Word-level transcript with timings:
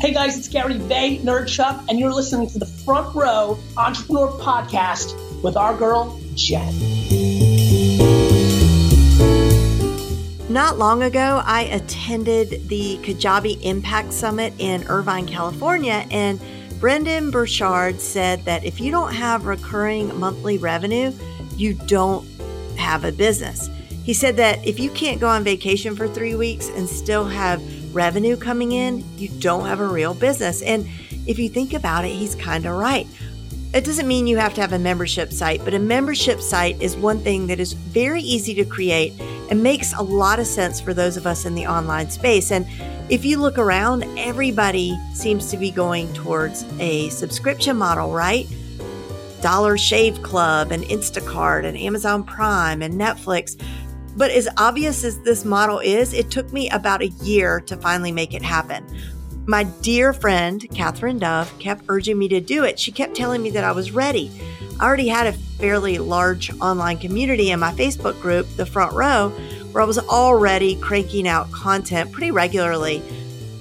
Hey 0.00 0.12
guys, 0.12 0.38
it's 0.38 0.46
Gary 0.46 0.78
Vay, 0.78 1.18
Vaynerchuk, 1.18 1.86
and 1.88 1.98
you're 1.98 2.12
listening 2.12 2.48
to 2.50 2.58
the 2.60 2.66
Front 2.66 3.16
Row 3.16 3.58
Entrepreneur 3.76 4.28
Podcast 4.28 5.42
with 5.42 5.56
our 5.56 5.76
girl, 5.76 6.20
Jen. 6.36 6.72
Not 10.48 10.78
long 10.78 11.02
ago, 11.02 11.42
I 11.44 11.62
attended 11.72 12.68
the 12.68 12.98
Kajabi 13.02 13.60
Impact 13.64 14.12
Summit 14.12 14.54
in 14.58 14.84
Irvine, 14.86 15.26
California, 15.26 16.06
and 16.12 16.40
Brendan 16.78 17.32
Burchard 17.32 18.00
said 18.00 18.44
that 18.44 18.64
if 18.64 18.80
you 18.80 18.92
don't 18.92 19.12
have 19.12 19.46
recurring 19.46 20.16
monthly 20.16 20.58
revenue, 20.58 21.12
you 21.56 21.74
don't 21.74 22.24
have 22.76 23.02
a 23.02 23.10
business. 23.10 23.68
He 24.04 24.14
said 24.14 24.36
that 24.36 24.64
if 24.64 24.78
you 24.78 24.90
can't 24.90 25.20
go 25.20 25.28
on 25.28 25.42
vacation 25.42 25.96
for 25.96 26.06
three 26.06 26.36
weeks 26.36 26.68
and 26.68 26.88
still 26.88 27.24
have 27.24 27.60
revenue 27.92 28.36
coming 28.36 28.72
in, 28.72 29.04
you 29.16 29.28
don't 29.40 29.66
have 29.66 29.80
a 29.80 29.86
real 29.86 30.14
business. 30.14 30.62
And 30.62 30.88
if 31.26 31.38
you 31.38 31.48
think 31.48 31.74
about 31.74 32.04
it, 32.04 32.10
he's 32.10 32.34
kind 32.34 32.66
of 32.66 32.74
right. 32.74 33.06
It 33.74 33.84
doesn't 33.84 34.08
mean 34.08 34.26
you 34.26 34.38
have 34.38 34.54
to 34.54 34.62
have 34.62 34.72
a 34.72 34.78
membership 34.78 35.30
site, 35.30 35.62
but 35.62 35.74
a 35.74 35.78
membership 35.78 36.40
site 36.40 36.80
is 36.80 36.96
one 36.96 37.18
thing 37.18 37.46
that 37.48 37.60
is 37.60 37.74
very 37.74 38.22
easy 38.22 38.54
to 38.54 38.64
create 38.64 39.12
and 39.50 39.62
makes 39.62 39.92
a 39.92 40.02
lot 40.02 40.38
of 40.38 40.46
sense 40.46 40.80
for 40.80 40.94
those 40.94 41.18
of 41.18 41.26
us 41.26 41.44
in 41.44 41.54
the 41.54 41.66
online 41.66 42.08
space. 42.08 42.50
And 42.50 42.66
if 43.10 43.26
you 43.26 43.38
look 43.38 43.58
around, 43.58 44.04
everybody 44.18 44.98
seems 45.12 45.50
to 45.50 45.58
be 45.58 45.70
going 45.70 46.10
towards 46.14 46.64
a 46.78 47.10
subscription 47.10 47.76
model, 47.76 48.12
right? 48.12 48.46
Dollar 49.42 49.76
Shave 49.78 50.22
Club 50.22 50.72
and 50.72 50.82
Instacart 50.84 51.64
and 51.64 51.76
Amazon 51.76 52.24
Prime 52.24 52.82
and 52.82 52.94
Netflix. 52.94 53.60
But 54.18 54.32
as 54.32 54.48
obvious 54.56 55.04
as 55.04 55.20
this 55.20 55.44
model 55.44 55.78
is, 55.78 56.12
it 56.12 56.28
took 56.28 56.52
me 56.52 56.68
about 56.70 57.02
a 57.02 57.14
year 57.22 57.60
to 57.60 57.76
finally 57.76 58.10
make 58.10 58.34
it 58.34 58.42
happen. 58.42 58.84
My 59.46 59.62
dear 59.62 60.12
friend, 60.12 60.66
Catherine 60.74 61.20
Dove, 61.20 61.56
kept 61.60 61.84
urging 61.88 62.18
me 62.18 62.26
to 62.28 62.40
do 62.40 62.64
it. 62.64 62.80
She 62.80 62.90
kept 62.90 63.14
telling 63.14 63.42
me 63.42 63.50
that 63.50 63.62
I 63.62 63.70
was 63.70 63.92
ready. 63.92 64.32
I 64.80 64.84
already 64.84 65.06
had 65.06 65.28
a 65.28 65.32
fairly 65.32 65.98
large 65.98 66.50
online 66.60 66.98
community 66.98 67.52
in 67.52 67.60
my 67.60 67.70
Facebook 67.72 68.20
group, 68.20 68.48
The 68.56 68.66
Front 68.66 68.92
Row, 68.92 69.28
where 69.70 69.84
I 69.84 69.86
was 69.86 70.00
already 70.00 70.74
cranking 70.74 71.28
out 71.28 71.52
content 71.52 72.10
pretty 72.10 72.32
regularly. 72.32 73.00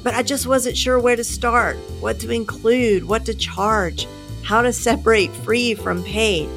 But 0.01 0.15
I 0.15 0.23
just 0.23 0.47
wasn't 0.47 0.75
sure 0.75 0.99
where 0.99 1.15
to 1.15 1.23
start, 1.23 1.77
what 1.99 2.19
to 2.21 2.31
include, 2.31 3.05
what 3.05 3.25
to 3.25 3.35
charge, 3.35 4.07
how 4.41 4.63
to 4.63 4.73
separate 4.73 5.31
free 5.31 5.75
from 5.75 6.03
paid. 6.03 6.49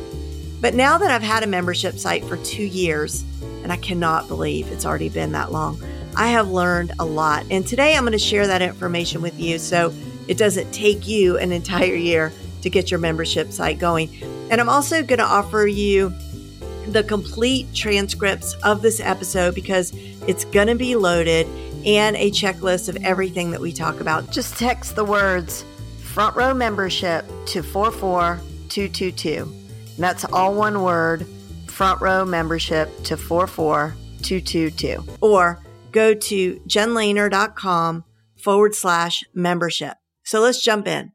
But 0.62 0.74
now 0.74 0.96
that 0.96 1.10
I've 1.10 1.22
had 1.22 1.42
a 1.42 1.46
membership 1.46 1.98
site 1.98 2.24
for 2.24 2.38
two 2.38 2.64
years, 2.64 3.24
and 3.62 3.72
I 3.72 3.76
cannot 3.76 4.28
believe 4.28 4.68
it's 4.68 4.86
already 4.86 5.08
been 5.08 5.32
that 5.32 5.52
long, 5.52 5.82
I 6.16 6.28
have 6.28 6.50
learned 6.50 6.92
a 6.98 7.04
lot. 7.04 7.46
And 7.50 7.66
today 7.66 7.96
I'm 7.96 8.02
going 8.02 8.12
to 8.12 8.18
share 8.18 8.46
that 8.46 8.62
information 8.62 9.22
with 9.22 9.38
you 9.38 9.58
so 9.58 9.92
it 10.28 10.38
doesn't 10.38 10.72
take 10.72 11.06
you 11.06 11.38
an 11.38 11.52
entire 11.52 11.94
year 11.94 12.32
to 12.62 12.70
get 12.70 12.90
your 12.90 13.00
membership 13.00 13.52
site 13.52 13.78
going. 13.78 14.10
And 14.50 14.60
I'm 14.60 14.68
also 14.68 15.02
going 15.02 15.18
to 15.18 15.24
offer 15.24 15.66
you 15.66 16.12
the 16.86 17.04
complete 17.04 17.72
transcripts 17.74 18.54
of 18.64 18.82
this 18.82 19.00
episode 19.00 19.54
because 19.54 19.92
it's 20.26 20.44
going 20.46 20.66
to 20.66 20.74
be 20.74 20.96
loaded 20.96 21.46
and 21.86 22.16
a 22.16 22.30
checklist 22.30 22.88
of 22.88 22.96
everything 23.02 23.52
that 23.52 23.60
we 23.60 23.72
talk 23.72 24.00
about. 24.00 24.30
Just 24.30 24.58
text 24.58 24.96
the 24.96 25.04
words 25.04 25.64
front 25.98 26.34
row 26.36 26.52
membership 26.52 27.24
to 27.46 27.62
44222. 27.62 29.42
And 29.42 29.52
That's 29.96 30.24
all 30.24 30.54
one 30.54 30.82
word 30.82 31.26
front 31.80 32.02
row 32.02 32.26
membership 32.26 32.90
to 33.04 33.16
44222. 33.16 35.02
Or 35.22 35.62
go 35.92 36.12
to 36.12 36.60
jenlehner.com 36.68 38.04
forward 38.36 38.74
slash 38.74 39.24
membership. 39.32 39.94
So 40.22 40.42
let's 40.42 40.62
jump 40.62 40.86
in. 40.86 41.12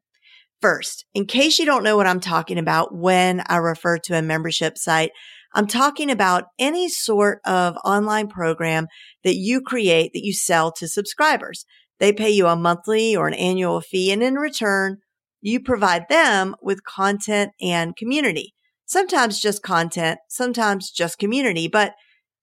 First, 0.59 1.05
in 1.13 1.27
case 1.27 1.59
you 1.59 1.67
don't 1.67 1.83
know 1.83 1.95
what 1.95 2.07
I'm 2.07 2.19
talking 2.19 2.57
about 2.57 2.95
when 2.95 3.43
I 3.45 3.57
refer 3.57 3.99
to 3.99 4.17
a 4.17 4.23
membership 4.23 4.79
site, 4.79 5.11
I'm 5.53 5.67
talking 5.67 6.09
about 6.09 6.45
any 6.57 6.89
sort 6.89 7.41
of 7.45 7.77
online 7.85 8.27
program 8.27 8.87
that 9.23 9.35
you 9.35 9.61
create 9.61 10.13
that 10.13 10.25
you 10.25 10.33
sell 10.33 10.71
to 10.71 10.87
subscribers. 10.87 11.67
They 11.99 12.11
pay 12.11 12.31
you 12.31 12.47
a 12.47 12.55
monthly 12.55 13.15
or 13.15 13.27
an 13.27 13.35
annual 13.35 13.81
fee, 13.81 14.11
and 14.11 14.23
in 14.23 14.33
return, 14.33 14.97
you 15.41 15.59
provide 15.59 16.09
them 16.09 16.55
with 16.59 16.83
content 16.83 17.51
and 17.61 17.95
community. 17.95 18.55
Sometimes 18.85 19.39
just 19.39 19.63
content, 19.63 20.19
sometimes 20.29 20.91
just 20.91 21.17
community, 21.17 21.67
but 21.67 21.93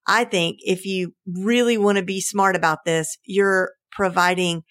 I 0.07 0.25
think 0.25 0.59
if 0.61 0.85
you 0.85 1.15
really 1.27 1.79
want 1.79 1.99
to 1.99 2.05
be 2.05 2.21
smart 2.21 2.57
about 2.57 2.85
this, 2.85 3.19
you're 3.25 3.73
providing 3.93 4.65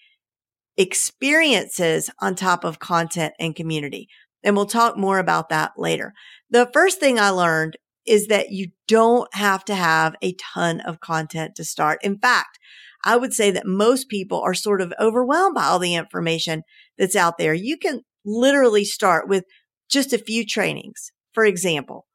experiences 0.76 2.10
on 2.20 2.34
top 2.34 2.64
of 2.64 2.78
content 2.78 3.34
and 3.38 3.56
community. 3.56 4.08
And 4.42 4.56
we'll 4.56 4.66
talk 4.66 4.96
more 4.96 5.18
about 5.18 5.48
that 5.50 5.72
later. 5.76 6.12
The 6.50 6.68
first 6.72 7.00
thing 7.00 7.18
I 7.18 7.30
learned 7.30 7.76
is 8.06 8.26
that 8.26 8.50
you 8.50 8.68
don't 8.88 9.32
have 9.34 9.64
to 9.66 9.74
have 9.74 10.16
a 10.22 10.34
ton 10.54 10.80
of 10.80 11.00
content 11.00 11.54
to 11.56 11.64
start. 11.64 12.00
In 12.02 12.18
fact, 12.18 12.58
I 13.04 13.16
would 13.16 13.32
say 13.32 13.50
that 13.50 13.66
most 13.66 14.08
people 14.08 14.40
are 14.40 14.54
sort 14.54 14.80
of 14.80 14.92
overwhelmed 15.00 15.54
by 15.54 15.64
all 15.64 15.78
the 15.78 15.94
information 15.94 16.62
that's 16.98 17.16
out 17.16 17.38
there. 17.38 17.54
You 17.54 17.78
can 17.78 18.02
literally 18.24 18.84
start 18.84 19.28
with 19.28 19.44
just 19.88 20.12
a 20.12 20.18
few 20.18 20.44
trainings. 20.44 21.12
For 21.32 21.44
example, 21.44 22.06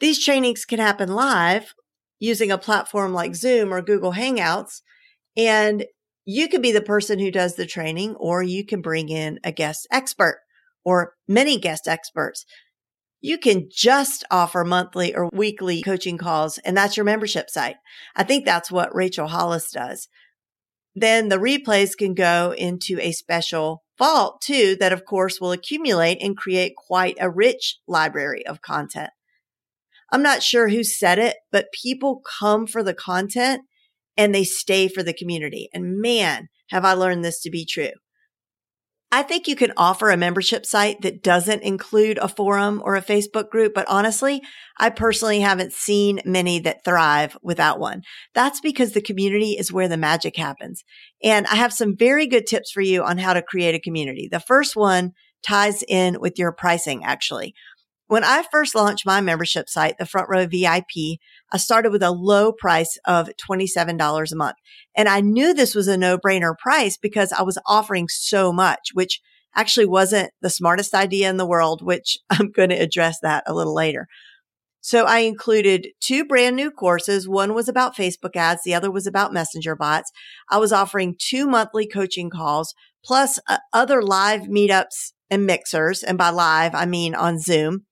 these 0.00 0.24
trainings 0.24 0.64
can 0.64 0.78
happen 0.78 1.14
live 1.14 1.74
using 2.18 2.50
a 2.50 2.58
platform 2.58 3.12
like 3.12 3.34
Zoom 3.34 3.72
or 3.72 3.82
Google 3.82 4.12
Hangouts. 4.12 4.80
And 5.36 5.84
you 6.24 6.48
can 6.48 6.62
be 6.62 6.72
the 6.72 6.80
person 6.80 7.18
who 7.18 7.30
does 7.30 7.56
the 7.56 7.66
training, 7.66 8.14
or 8.16 8.42
you 8.42 8.64
can 8.64 8.80
bring 8.80 9.08
in 9.08 9.40
a 9.44 9.52
guest 9.52 9.86
expert 9.90 10.40
or 10.84 11.14
many 11.28 11.58
guest 11.58 11.86
experts. 11.86 12.44
You 13.20 13.38
can 13.38 13.68
just 13.70 14.24
offer 14.30 14.64
monthly 14.64 15.14
or 15.14 15.28
weekly 15.32 15.82
coaching 15.82 16.18
calls, 16.18 16.58
and 16.58 16.76
that's 16.76 16.96
your 16.96 17.04
membership 17.04 17.50
site. 17.50 17.76
I 18.16 18.22
think 18.22 18.44
that's 18.44 18.70
what 18.70 18.94
Rachel 18.94 19.28
Hollis 19.28 19.70
does. 19.70 20.08
Then 20.94 21.28
the 21.28 21.38
replays 21.38 21.96
can 21.96 22.14
go 22.14 22.54
into 22.56 22.98
a 23.00 23.12
special 23.12 23.83
vault 23.98 24.40
too, 24.42 24.76
that 24.80 24.92
of 24.92 25.04
course 25.04 25.40
will 25.40 25.52
accumulate 25.52 26.18
and 26.20 26.36
create 26.36 26.74
quite 26.76 27.16
a 27.20 27.30
rich 27.30 27.78
library 27.86 28.46
of 28.46 28.62
content. 28.62 29.10
I'm 30.12 30.22
not 30.22 30.42
sure 30.42 30.68
who 30.68 30.84
said 30.84 31.18
it, 31.18 31.36
but 31.50 31.72
people 31.72 32.22
come 32.38 32.66
for 32.66 32.82
the 32.82 32.94
content 32.94 33.62
and 34.16 34.34
they 34.34 34.44
stay 34.44 34.88
for 34.88 35.02
the 35.02 35.14
community. 35.14 35.68
And 35.72 36.00
man, 36.00 36.48
have 36.70 36.84
I 36.84 36.92
learned 36.92 37.24
this 37.24 37.40
to 37.42 37.50
be 37.50 37.66
true. 37.66 37.90
I 39.14 39.22
think 39.22 39.46
you 39.46 39.54
can 39.54 39.72
offer 39.76 40.10
a 40.10 40.16
membership 40.16 40.66
site 40.66 41.02
that 41.02 41.22
doesn't 41.22 41.62
include 41.62 42.18
a 42.18 42.26
forum 42.26 42.82
or 42.84 42.96
a 42.96 43.00
Facebook 43.00 43.48
group, 43.48 43.72
but 43.72 43.86
honestly, 43.88 44.42
I 44.76 44.90
personally 44.90 45.38
haven't 45.38 45.72
seen 45.72 46.20
many 46.24 46.58
that 46.58 46.84
thrive 46.84 47.38
without 47.40 47.78
one. 47.78 48.02
That's 48.34 48.60
because 48.60 48.90
the 48.90 49.00
community 49.00 49.52
is 49.52 49.72
where 49.72 49.86
the 49.86 49.96
magic 49.96 50.36
happens. 50.36 50.82
And 51.22 51.46
I 51.46 51.54
have 51.54 51.72
some 51.72 51.96
very 51.96 52.26
good 52.26 52.48
tips 52.48 52.72
for 52.72 52.80
you 52.80 53.04
on 53.04 53.18
how 53.18 53.34
to 53.34 53.40
create 53.40 53.76
a 53.76 53.80
community. 53.80 54.28
The 54.28 54.40
first 54.40 54.74
one 54.74 55.12
ties 55.46 55.84
in 55.86 56.18
with 56.18 56.36
your 56.36 56.50
pricing, 56.50 57.04
actually. 57.04 57.54
When 58.06 58.22
I 58.22 58.44
first 58.52 58.74
launched 58.74 59.06
my 59.06 59.20
membership 59.20 59.68
site, 59.68 59.96
the 59.98 60.04
Front 60.04 60.28
Row 60.28 60.46
VIP, 60.46 61.18
I 61.52 61.56
started 61.56 61.90
with 61.90 62.02
a 62.02 62.10
low 62.10 62.52
price 62.52 62.98
of 63.06 63.30
$27 63.48 64.32
a 64.32 64.36
month. 64.36 64.56
And 64.94 65.08
I 65.08 65.20
knew 65.20 65.54
this 65.54 65.74
was 65.74 65.88
a 65.88 65.96
no 65.96 66.18
brainer 66.18 66.56
price 66.56 66.98
because 66.98 67.32
I 67.32 67.42
was 67.42 67.58
offering 67.66 68.08
so 68.08 68.52
much, 68.52 68.90
which 68.92 69.20
actually 69.56 69.86
wasn't 69.86 70.32
the 70.42 70.50
smartest 70.50 70.94
idea 70.94 71.30
in 71.30 71.38
the 71.38 71.46
world, 71.46 71.80
which 71.82 72.18
I'm 72.30 72.50
going 72.50 72.70
to 72.70 72.76
address 72.76 73.18
that 73.22 73.44
a 73.46 73.54
little 73.54 73.74
later. 73.74 74.06
So 74.82 75.06
I 75.06 75.20
included 75.20 75.88
two 76.00 76.26
brand 76.26 76.56
new 76.56 76.70
courses. 76.70 77.26
One 77.26 77.54
was 77.54 77.68
about 77.68 77.96
Facebook 77.96 78.36
ads. 78.36 78.64
The 78.64 78.74
other 78.74 78.90
was 78.90 79.06
about 79.06 79.32
messenger 79.32 79.74
bots. 79.74 80.12
I 80.50 80.58
was 80.58 80.74
offering 80.74 81.16
two 81.18 81.46
monthly 81.46 81.86
coaching 81.86 82.28
calls 82.28 82.74
plus 83.02 83.38
uh, 83.48 83.58
other 83.72 84.02
live 84.02 84.42
meetups 84.42 85.12
and 85.30 85.46
mixers. 85.46 86.02
And 86.02 86.18
by 86.18 86.28
live, 86.28 86.74
I 86.74 86.84
mean 86.84 87.14
on 87.14 87.38
Zoom. 87.38 87.86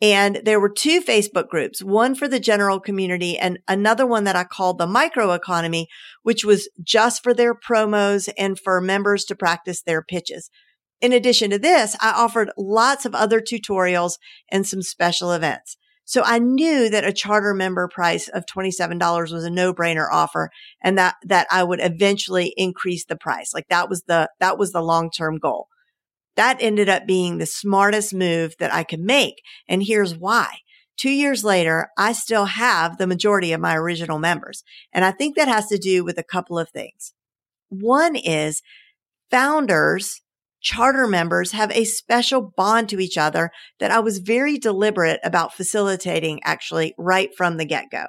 And 0.00 0.40
there 0.44 0.60
were 0.60 0.68
two 0.68 1.00
Facebook 1.00 1.48
groups, 1.48 1.82
one 1.82 2.14
for 2.14 2.28
the 2.28 2.38
general 2.38 2.78
community 2.78 3.36
and 3.36 3.58
another 3.66 4.06
one 4.06 4.24
that 4.24 4.36
I 4.36 4.44
called 4.44 4.78
the 4.78 4.86
micro 4.86 5.32
economy, 5.32 5.88
which 6.22 6.44
was 6.44 6.68
just 6.82 7.22
for 7.22 7.34
their 7.34 7.54
promos 7.54 8.28
and 8.38 8.58
for 8.58 8.80
members 8.80 9.24
to 9.24 9.34
practice 9.34 9.82
their 9.82 10.02
pitches. 10.02 10.50
In 11.00 11.12
addition 11.12 11.50
to 11.50 11.58
this, 11.58 11.96
I 12.00 12.10
offered 12.10 12.50
lots 12.56 13.06
of 13.06 13.14
other 13.14 13.40
tutorials 13.40 14.18
and 14.50 14.66
some 14.66 14.82
special 14.82 15.32
events. 15.32 15.76
So 16.04 16.22
I 16.24 16.38
knew 16.38 16.88
that 16.88 17.04
a 17.04 17.12
charter 17.12 17.52
member 17.52 17.86
price 17.86 18.28
of 18.28 18.46
$27 18.46 19.32
was 19.32 19.44
a 19.44 19.50
no 19.50 19.74
brainer 19.74 20.08
offer 20.10 20.50
and 20.82 20.96
that, 20.96 21.16
that 21.24 21.46
I 21.50 21.62
would 21.62 21.80
eventually 21.82 22.54
increase 22.56 23.04
the 23.04 23.16
price. 23.16 23.52
Like 23.52 23.68
that 23.68 23.90
was 23.90 24.04
the, 24.04 24.30
that 24.40 24.58
was 24.58 24.72
the 24.72 24.80
long 24.80 25.10
term 25.10 25.38
goal. 25.38 25.68
That 26.38 26.58
ended 26.60 26.88
up 26.88 27.04
being 27.04 27.38
the 27.38 27.46
smartest 27.46 28.14
move 28.14 28.54
that 28.60 28.72
I 28.72 28.84
could 28.84 29.00
make. 29.00 29.42
And 29.68 29.82
here's 29.82 30.14
why. 30.14 30.58
Two 30.96 31.10
years 31.10 31.42
later, 31.42 31.88
I 31.98 32.12
still 32.12 32.44
have 32.44 32.96
the 32.96 33.08
majority 33.08 33.52
of 33.52 33.60
my 33.60 33.74
original 33.76 34.20
members. 34.20 34.62
And 34.92 35.04
I 35.04 35.10
think 35.10 35.34
that 35.34 35.48
has 35.48 35.66
to 35.66 35.78
do 35.78 36.04
with 36.04 36.16
a 36.16 36.22
couple 36.22 36.56
of 36.56 36.70
things. 36.70 37.12
One 37.70 38.14
is 38.14 38.62
founders, 39.32 40.22
charter 40.60 41.08
members 41.08 41.50
have 41.50 41.72
a 41.72 41.82
special 41.82 42.52
bond 42.56 42.88
to 42.90 43.00
each 43.00 43.18
other 43.18 43.50
that 43.80 43.90
I 43.90 43.98
was 43.98 44.18
very 44.18 44.58
deliberate 44.58 45.18
about 45.24 45.54
facilitating 45.54 46.38
actually 46.44 46.94
right 46.96 47.30
from 47.36 47.56
the 47.56 47.64
get 47.64 47.86
go. 47.90 48.06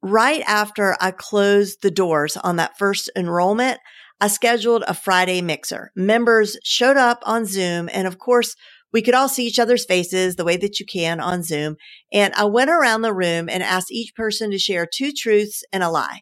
Right 0.00 0.42
after 0.46 0.96
I 1.02 1.10
closed 1.10 1.82
the 1.82 1.90
doors 1.90 2.38
on 2.38 2.56
that 2.56 2.78
first 2.78 3.10
enrollment, 3.14 3.78
I 4.20 4.28
scheduled 4.28 4.84
a 4.86 4.94
Friday 4.94 5.40
mixer. 5.42 5.92
Members 5.96 6.58
showed 6.64 6.96
up 6.96 7.22
on 7.24 7.46
Zoom 7.46 7.88
and 7.92 8.06
of 8.06 8.18
course 8.18 8.56
we 8.92 9.02
could 9.02 9.14
all 9.14 9.28
see 9.28 9.46
each 9.46 9.58
other's 9.58 9.84
faces 9.84 10.36
the 10.36 10.44
way 10.44 10.56
that 10.56 10.80
you 10.80 10.86
can 10.86 11.20
on 11.20 11.42
Zoom. 11.42 11.76
And 12.12 12.34
I 12.34 12.44
went 12.44 12.70
around 12.70 13.02
the 13.02 13.14
room 13.14 13.48
and 13.48 13.62
asked 13.62 13.92
each 13.92 14.14
person 14.14 14.50
to 14.50 14.58
share 14.58 14.86
two 14.86 15.12
truths 15.12 15.62
and 15.72 15.82
a 15.82 15.90
lie. 15.90 16.20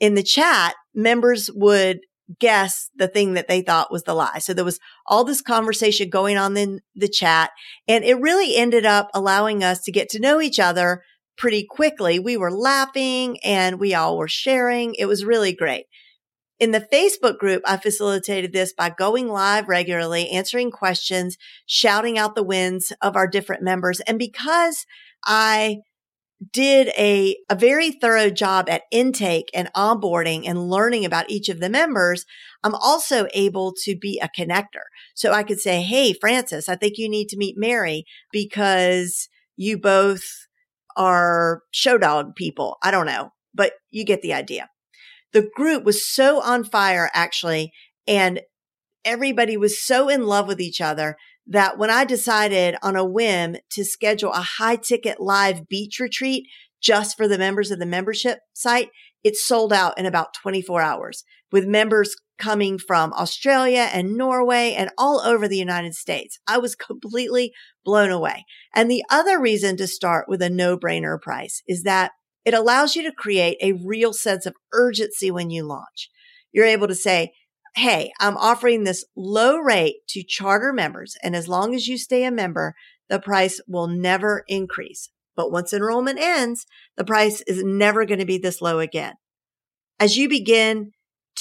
In 0.00 0.14
the 0.14 0.22
chat, 0.22 0.74
members 0.94 1.50
would 1.54 2.00
guess 2.40 2.90
the 2.96 3.08
thing 3.08 3.34
that 3.34 3.48
they 3.48 3.62
thought 3.62 3.92
was 3.92 4.04
the 4.04 4.14
lie. 4.14 4.38
So 4.38 4.54
there 4.54 4.64
was 4.64 4.80
all 5.06 5.24
this 5.24 5.42
conversation 5.42 6.10
going 6.10 6.36
on 6.38 6.56
in 6.56 6.80
the 6.94 7.08
chat 7.08 7.50
and 7.88 8.04
it 8.04 8.20
really 8.20 8.56
ended 8.56 8.86
up 8.86 9.10
allowing 9.14 9.62
us 9.62 9.82
to 9.82 9.92
get 9.92 10.08
to 10.10 10.20
know 10.20 10.40
each 10.40 10.58
other 10.58 11.02
pretty 11.36 11.66
quickly. 11.68 12.18
We 12.18 12.36
were 12.36 12.50
laughing 12.50 13.38
and 13.44 13.78
we 13.78 13.94
all 13.94 14.18
were 14.18 14.28
sharing. 14.28 14.94
It 14.96 15.06
was 15.06 15.24
really 15.24 15.52
great. 15.54 15.86
In 16.62 16.70
the 16.70 16.86
Facebook 16.92 17.38
group, 17.38 17.64
I 17.66 17.76
facilitated 17.76 18.52
this 18.52 18.72
by 18.72 18.88
going 18.88 19.26
live 19.26 19.66
regularly, 19.66 20.30
answering 20.30 20.70
questions, 20.70 21.36
shouting 21.66 22.18
out 22.18 22.36
the 22.36 22.44
wins 22.44 22.92
of 23.02 23.16
our 23.16 23.26
different 23.26 23.64
members. 23.64 23.98
And 23.98 24.16
because 24.16 24.86
I 25.26 25.78
did 26.52 26.92
a, 26.96 27.36
a 27.50 27.56
very 27.56 27.90
thorough 27.90 28.30
job 28.30 28.68
at 28.68 28.82
intake 28.92 29.50
and 29.52 29.72
onboarding 29.74 30.44
and 30.46 30.70
learning 30.70 31.04
about 31.04 31.28
each 31.28 31.48
of 31.48 31.58
the 31.58 31.68
members, 31.68 32.26
I'm 32.62 32.76
also 32.76 33.26
able 33.34 33.74
to 33.82 33.96
be 33.96 34.20
a 34.22 34.30
connector. 34.40 34.84
So 35.16 35.32
I 35.32 35.42
could 35.42 35.58
say, 35.58 35.82
Hey, 35.82 36.12
Francis, 36.12 36.68
I 36.68 36.76
think 36.76 36.96
you 36.96 37.08
need 37.08 37.28
to 37.30 37.36
meet 37.36 37.56
Mary 37.58 38.04
because 38.30 39.28
you 39.56 39.78
both 39.78 40.46
are 40.96 41.62
show 41.72 41.98
dog 41.98 42.36
people. 42.36 42.76
I 42.84 42.92
don't 42.92 43.06
know, 43.06 43.32
but 43.52 43.72
you 43.90 44.04
get 44.04 44.22
the 44.22 44.34
idea 44.34 44.68
the 45.32 45.48
group 45.54 45.84
was 45.84 46.08
so 46.08 46.40
on 46.42 46.64
fire 46.64 47.10
actually. 47.14 47.72
And 48.06 48.40
everybody 49.04 49.56
was 49.56 49.84
so 49.84 50.08
in 50.08 50.26
love 50.26 50.46
with 50.46 50.60
each 50.60 50.80
other 50.80 51.16
that 51.46 51.76
when 51.78 51.90
I 51.90 52.04
decided 52.04 52.76
on 52.82 52.96
a 52.96 53.04
whim 53.04 53.56
to 53.70 53.84
schedule 53.84 54.32
a 54.32 54.46
high 54.58 54.76
ticket 54.76 55.20
live 55.20 55.68
beach 55.68 55.98
retreat 55.98 56.46
just 56.80 57.16
for 57.16 57.26
the 57.26 57.38
members 57.38 57.70
of 57.70 57.78
the 57.78 57.86
membership 57.86 58.38
site, 58.52 58.90
it 59.24 59.36
sold 59.36 59.72
out 59.72 59.98
in 59.98 60.06
about 60.06 60.34
24 60.34 60.82
hours 60.82 61.24
with 61.50 61.66
members 61.66 62.16
coming 62.38 62.78
from 62.78 63.12
Australia 63.12 63.88
and 63.92 64.16
Norway 64.16 64.74
and 64.76 64.90
all 64.98 65.20
over 65.20 65.46
the 65.46 65.58
United 65.58 65.94
States. 65.94 66.38
I 66.46 66.58
was 66.58 66.74
completely 66.74 67.52
blown 67.84 68.10
away. 68.10 68.44
And 68.74 68.90
the 68.90 69.04
other 69.10 69.40
reason 69.40 69.76
to 69.76 69.86
start 69.86 70.26
with 70.28 70.42
a 70.42 70.50
no 70.50 70.76
brainer 70.76 71.20
price 71.20 71.62
is 71.68 71.84
that 71.84 72.12
it 72.44 72.54
allows 72.54 72.96
you 72.96 73.02
to 73.04 73.12
create 73.12 73.56
a 73.60 73.72
real 73.72 74.12
sense 74.12 74.46
of 74.46 74.54
urgency 74.72 75.30
when 75.30 75.50
you 75.50 75.64
launch. 75.64 76.10
You're 76.52 76.66
able 76.66 76.88
to 76.88 76.94
say, 76.94 77.32
Hey, 77.74 78.12
I'm 78.20 78.36
offering 78.36 78.84
this 78.84 79.04
low 79.16 79.56
rate 79.56 79.96
to 80.08 80.22
charter 80.22 80.74
members. 80.74 81.16
And 81.22 81.34
as 81.34 81.48
long 81.48 81.74
as 81.74 81.88
you 81.88 81.96
stay 81.96 82.24
a 82.24 82.30
member, 82.30 82.74
the 83.08 83.18
price 83.18 83.60
will 83.66 83.86
never 83.86 84.44
increase. 84.46 85.08
But 85.36 85.50
once 85.50 85.72
enrollment 85.72 86.18
ends, 86.18 86.66
the 86.96 87.04
price 87.04 87.40
is 87.42 87.64
never 87.64 88.04
going 88.04 88.20
to 88.20 88.26
be 88.26 88.36
this 88.36 88.60
low 88.60 88.78
again. 88.78 89.14
As 89.98 90.18
you 90.18 90.28
begin 90.28 90.92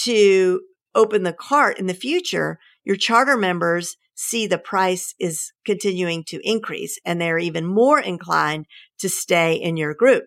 to 0.04 0.62
open 0.96 1.24
the 1.24 1.34
cart 1.34 1.80
in 1.80 1.88
the 1.88 1.94
future, 1.94 2.60
your 2.84 2.96
charter 2.96 3.36
members 3.36 3.98
see 4.16 4.48
the 4.48 4.58
price 4.58 5.16
is 5.20 5.52
continuing 5.66 6.24
to 6.26 6.40
increase 6.44 7.00
and 7.06 7.20
they're 7.20 7.40
even 7.40 7.66
more 7.66 8.00
inclined 8.00 8.66
to 9.00 9.10
stay 9.10 9.56
in 9.56 9.78
your 9.78 9.94
group. 9.94 10.26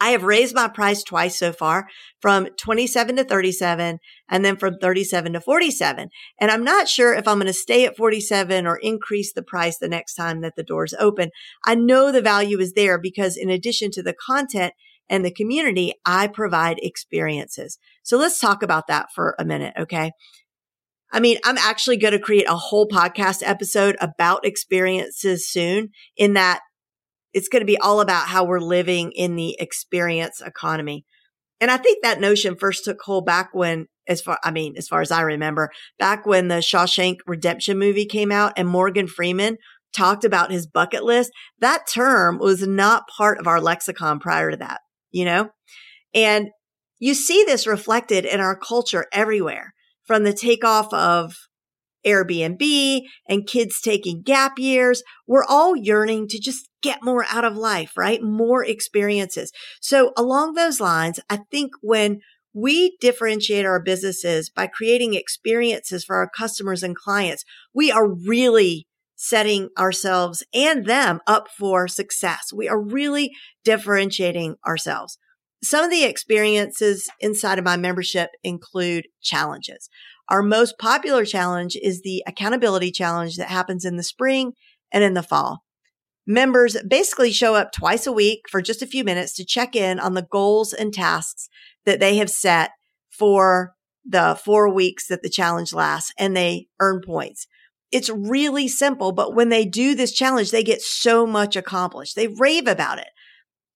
I 0.00 0.10
have 0.10 0.22
raised 0.22 0.54
my 0.54 0.68
price 0.68 1.02
twice 1.02 1.36
so 1.36 1.52
far 1.52 1.88
from 2.20 2.46
27 2.56 3.16
to 3.16 3.24
37 3.24 3.98
and 4.28 4.44
then 4.44 4.56
from 4.56 4.78
37 4.78 5.32
to 5.32 5.40
47. 5.40 6.08
And 6.40 6.50
I'm 6.50 6.64
not 6.64 6.88
sure 6.88 7.14
if 7.14 7.26
I'm 7.26 7.38
going 7.38 7.46
to 7.46 7.52
stay 7.52 7.84
at 7.84 7.96
47 7.96 8.66
or 8.66 8.76
increase 8.76 9.32
the 9.32 9.42
price 9.42 9.78
the 9.78 9.88
next 9.88 10.14
time 10.14 10.40
that 10.42 10.54
the 10.56 10.62
doors 10.62 10.94
open. 10.98 11.30
I 11.66 11.74
know 11.74 12.12
the 12.12 12.22
value 12.22 12.60
is 12.60 12.74
there 12.74 12.98
because 12.98 13.36
in 13.36 13.50
addition 13.50 13.90
to 13.92 14.02
the 14.02 14.14
content 14.14 14.74
and 15.10 15.24
the 15.24 15.32
community, 15.32 15.94
I 16.04 16.28
provide 16.28 16.78
experiences. 16.80 17.78
So 18.02 18.18
let's 18.18 18.38
talk 18.38 18.62
about 18.62 18.86
that 18.88 19.08
for 19.14 19.34
a 19.38 19.44
minute. 19.44 19.74
Okay. 19.78 20.12
I 21.10 21.20
mean, 21.20 21.38
I'm 21.44 21.56
actually 21.56 21.96
going 21.96 22.12
to 22.12 22.18
create 22.18 22.48
a 22.48 22.56
whole 22.56 22.86
podcast 22.86 23.42
episode 23.42 23.96
about 24.00 24.44
experiences 24.44 25.50
soon 25.50 25.90
in 26.16 26.34
that 26.34 26.60
it's 27.32 27.48
going 27.48 27.60
to 27.60 27.66
be 27.66 27.78
all 27.78 28.00
about 28.00 28.28
how 28.28 28.44
we're 28.44 28.60
living 28.60 29.12
in 29.12 29.36
the 29.36 29.56
experience 29.60 30.40
economy. 30.40 31.04
And 31.60 31.70
I 31.70 31.76
think 31.76 32.02
that 32.02 32.20
notion 32.20 32.56
first 32.56 32.84
took 32.84 33.00
hold 33.02 33.26
back 33.26 33.50
when, 33.52 33.86
as 34.08 34.20
far, 34.20 34.38
I 34.44 34.50
mean, 34.50 34.74
as 34.76 34.88
far 34.88 35.00
as 35.00 35.10
I 35.10 35.22
remember, 35.22 35.70
back 35.98 36.24
when 36.24 36.48
the 36.48 36.56
Shawshank 36.56 37.16
Redemption 37.26 37.78
movie 37.78 38.06
came 38.06 38.30
out 38.30 38.52
and 38.56 38.68
Morgan 38.68 39.08
Freeman 39.08 39.58
talked 39.96 40.24
about 40.24 40.52
his 40.52 40.66
bucket 40.66 41.02
list. 41.04 41.32
That 41.58 41.86
term 41.92 42.38
was 42.38 42.66
not 42.66 43.08
part 43.08 43.38
of 43.38 43.46
our 43.46 43.60
lexicon 43.60 44.20
prior 44.20 44.50
to 44.50 44.56
that, 44.58 44.80
you 45.10 45.24
know? 45.24 45.50
And 46.14 46.48
you 46.98 47.14
see 47.14 47.44
this 47.44 47.66
reflected 47.66 48.24
in 48.24 48.40
our 48.40 48.56
culture 48.56 49.06
everywhere 49.12 49.74
from 50.04 50.24
the 50.24 50.32
takeoff 50.32 50.92
of 50.92 51.34
Airbnb 52.06 53.00
and 53.28 53.46
kids 53.46 53.80
taking 53.80 54.22
gap 54.22 54.58
years. 54.58 55.02
We're 55.26 55.44
all 55.44 55.76
yearning 55.76 56.28
to 56.28 56.40
just 56.40 56.67
get 56.82 57.02
more 57.02 57.24
out 57.30 57.44
of 57.44 57.56
life, 57.56 57.92
right? 57.96 58.22
More 58.22 58.64
experiences. 58.64 59.52
So 59.80 60.12
along 60.16 60.54
those 60.54 60.80
lines, 60.80 61.20
I 61.28 61.40
think 61.50 61.72
when 61.82 62.20
we 62.54 62.96
differentiate 63.00 63.66
our 63.66 63.82
businesses 63.82 64.50
by 64.50 64.66
creating 64.66 65.14
experiences 65.14 66.04
for 66.04 66.16
our 66.16 66.30
customers 66.36 66.82
and 66.82 66.96
clients, 66.96 67.44
we 67.74 67.90
are 67.92 68.08
really 68.08 68.86
setting 69.16 69.68
ourselves 69.76 70.44
and 70.54 70.86
them 70.86 71.20
up 71.26 71.48
for 71.58 71.88
success. 71.88 72.52
We 72.54 72.68
are 72.68 72.80
really 72.80 73.32
differentiating 73.64 74.56
ourselves. 74.66 75.18
Some 75.62 75.84
of 75.84 75.90
the 75.90 76.04
experiences 76.04 77.08
inside 77.18 77.58
of 77.58 77.64
my 77.64 77.76
membership 77.76 78.30
include 78.44 79.06
challenges. 79.20 79.88
Our 80.28 80.42
most 80.42 80.78
popular 80.78 81.24
challenge 81.24 81.76
is 81.82 82.02
the 82.02 82.22
accountability 82.26 82.92
challenge 82.92 83.36
that 83.36 83.48
happens 83.48 83.84
in 83.84 83.96
the 83.96 84.04
spring 84.04 84.52
and 84.92 85.02
in 85.02 85.14
the 85.14 85.22
fall. 85.22 85.64
Members 86.30 86.76
basically 86.86 87.32
show 87.32 87.54
up 87.54 87.72
twice 87.72 88.06
a 88.06 88.12
week 88.12 88.42
for 88.50 88.60
just 88.60 88.82
a 88.82 88.86
few 88.86 89.02
minutes 89.02 89.32
to 89.32 89.46
check 89.46 89.74
in 89.74 89.98
on 89.98 90.12
the 90.12 90.26
goals 90.30 90.74
and 90.74 90.92
tasks 90.92 91.48
that 91.86 92.00
they 92.00 92.18
have 92.18 92.28
set 92.28 92.72
for 93.08 93.72
the 94.04 94.38
four 94.44 94.70
weeks 94.70 95.08
that 95.08 95.22
the 95.22 95.30
challenge 95.30 95.72
lasts 95.72 96.12
and 96.18 96.36
they 96.36 96.66
earn 96.80 97.00
points. 97.04 97.46
it's 97.90 98.10
really 98.10 98.68
simple, 98.68 99.12
but 99.12 99.34
when 99.34 99.48
they 99.48 99.64
do 99.64 99.94
this 99.94 100.12
challenge, 100.12 100.50
they 100.50 100.62
get 100.62 100.82
so 100.82 101.26
much 101.26 101.56
accomplished. 101.56 102.14
They 102.14 102.28
rave 102.28 102.66
about 102.66 102.98
it. 102.98 103.08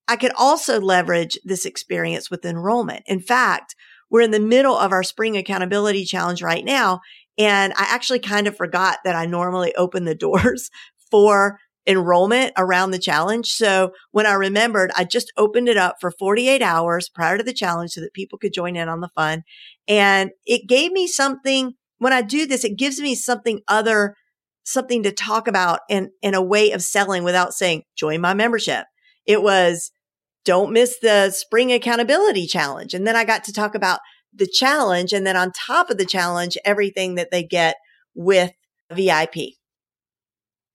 I 0.07 0.17
could 0.17 0.33
also 0.37 0.79
leverage 0.79 1.39
this 1.45 1.65
experience 1.65 2.31
with 2.31 2.45
enrollment. 2.45 3.05
In 3.07 3.21
fact, 3.21 3.75
we're 4.11 4.21
in 4.21 4.31
the 4.31 4.39
middle 4.39 4.77
of 4.77 4.93
our 4.93 5.03
spring 5.03 5.39
accountability 5.39 6.05
challenge 6.05 6.43
right 6.43 6.67
now. 6.67 7.01
And 7.39 7.73
I 7.73 7.87
actually 7.89 8.19
kind 8.19 8.47
of 8.47 8.55
forgot 8.55 8.99
that 9.05 9.17
I 9.17 9.25
normally 9.25 9.75
open 9.75 10.05
the 10.05 10.15
doors 10.29 10.69
for 11.11 11.59
enrollment 11.87 12.53
around 12.57 12.91
the 12.91 12.99
challenge. 12.99 13.53
So 13.53 13.93
when 14.13 14.27
I 14.27 14.35
remembered, 14.35 14.91
I 14.97 15.05
just 15.05 15.33
opened 15.37 15.69
it 15.69 15.77
up 15.77 15.97
for 16.01 16.13
48 16.13 16.63
hours 16.63 17.09
prior 17.09 17.39
to 17.39 17.45
the 17.45 17.53
challenge 17.53 17.93
so 17.93 18.01
that 18.01 18.15
people 18.15 18.39
could 18.39 18.53
join 18.53 18.77
in 18.77 18.89
on 18.89 19.01
the 19.01 19.11
fun. 19.15 19.43
And 19.89 20.31
it 20.47 20.69
gave 20.69 20.93
me 20.93 21.07
something 21.07 21.75
when 22.03 22.13
I 22.13 22.21
do 22.21 22.47
this, 22.47 22.65
it 22.65 22.77
gives 22.77 22.99
me 23.01 23.15
something 23.15 23.61
other, 23.69 24.17
something 24.65 25.05
to 25.05 25.13
talk 25.13 25.47
about 25.47 25.81
and, 25.89 26.09
and 26.21 26.35
a 26.35 26.43
way 26.43 26.73
of 26.73 26.83
selling 26.83 27.23
without 27.23 27.55
saying, 27.55 27.85
join 27.95 28.21
my 28.21 28.35
membership. 28.35 28.87
It 29.25 29.41
was, 29.41 29.93
don't 30.45 30.73
miss 30.73 30.99
the 30.99 31.31
spring 31.31 31.73
accountability 31.73 32.49
challenge. 32.49 32.93
And 32.93 33.07
then 33.07 33.15
I 33.15 33.25
got 33.25 33.45
to 33.45 33.53
talk 33.53 33.77
about 33.77 34.01
the 34.35 34.49
challenge. 34.49 35.13
And 35.13 35.25
then 35.25 35.37
on 35.37 35.53
top 35.53 35.91
of 35.91 35.97
the 35.97 36.05
challenge, 36.05 36.59
everything 36.65 37.15
that 37.15 37.31
they 37.31 37.45
get 37.45 37.77
with 38.17 38.51
VIP. 38.93 39.55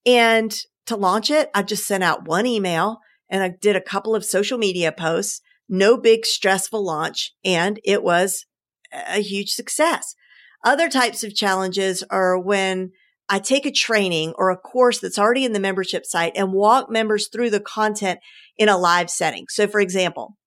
And 0.06 0.58
to 0.88 0.96
launch 0.96 1.30
it, 1.30 1.50
I 1.54 1.64
just 1.64 1.86
sent 1.86 2.04
out 2.04 2.28
one 2.28 2.46
email 2.46 3.00
and 3.30 3.44
I 3.44 3.54
did 3.62 3.76
a 3.76 3.82
couple 3.82 4.16
of 4.16 4.26
social 4.26 4.58
media 4.58 4.92
posts, 4.92 5.42
no 5.70 5.98
big 5.98 6.26
stressful 6.26 6.84
launch. 6.84 7.34
And 7.44 7.80
it 7.84 8.04
was 8.04 8.46
a 8.92 9.20
huge 9.20 9.52
success. 9.52 10.16
Other 10.64 10.90
types 10.90 11.24
of 11.24 11.36
challenges 11.36 12.04
are 12.10 12.40
when 12.40 12.92
I 13.30 13.40
take 13.40 13.66
a 13.66 13.72
training 13.72 14.34
or 14.38 14.50
a 14.50 14.58
course 14.58 15.00
that's 15.00 15.20
already 15.20 15.44
in 15.44 15.54
the 15.54 15.60
membership 15.60 16.06
site 16.06 16.34
and 16.36 16.54
walk 16.54 16.90
members 16.90 17.28
through 17.28 17.50
the 17.50 17.60
content 17.60 18.20
in 18.58 18.70
a 18.70 18.78
live 18.78 19.10
setting. 19.10 19.46
So 19.50 19.68
for 19.68 19.82
example, 19.82 20.38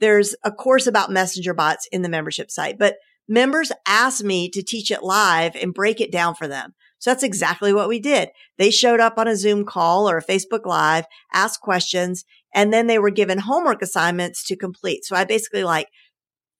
there's 0.00 0.36
a 0.44 0.52
course 0.52 0.86
about 0.86 1.10
messenger 1.10 1.52
bots 1.52 1.88
in 1.90 2.02
the 2.02 2.08
membership 2.08 2.50
site, 2.50 2.78
but 2.78 2.96
members 3.28 3.72
ask 3.86 4.24
me 4.24 4.48
to 4.50 4.62
teach 4.62 4.92
it 4.92 5.02
live 5.02 5.56
and 5.56 5.74
break 5.74 6.00
it 6.00 6.12
down 6.12 6.36
for 6.36 6.46
them. 6.46 6.74
So 6.98 7.10
that's 7.10 7.22
exactly 7.22 7.72
what 7.72 7.88
we 7.88 8.00
did. 8.00 8.30
They 8.56 8.70
showed 8.70 9.00
up 9.00 9.18
on 9.18 9.28
a 9.28 9.36
Zoom 9.36 9.64
call 9.64 10.08
or 10.08 10.18
a 10.18 10.24
Facebook 10.24 10.66
live, 10.66 11.06
asked 11.32 11.60
questions, 11.60 12.24
and 12.54 12.72
then 12.72 12.86
they 12.86 12.98
were 12.98 13.10
given 13.10 13.38
homework 13.38 13.82
assignments 13.82 14.44
to 14.46 14.56
complete. 14.56 15.04
So 15.04 15.14
I 15.14 15.24
basically 15.24 15.64
like 15.64 15.88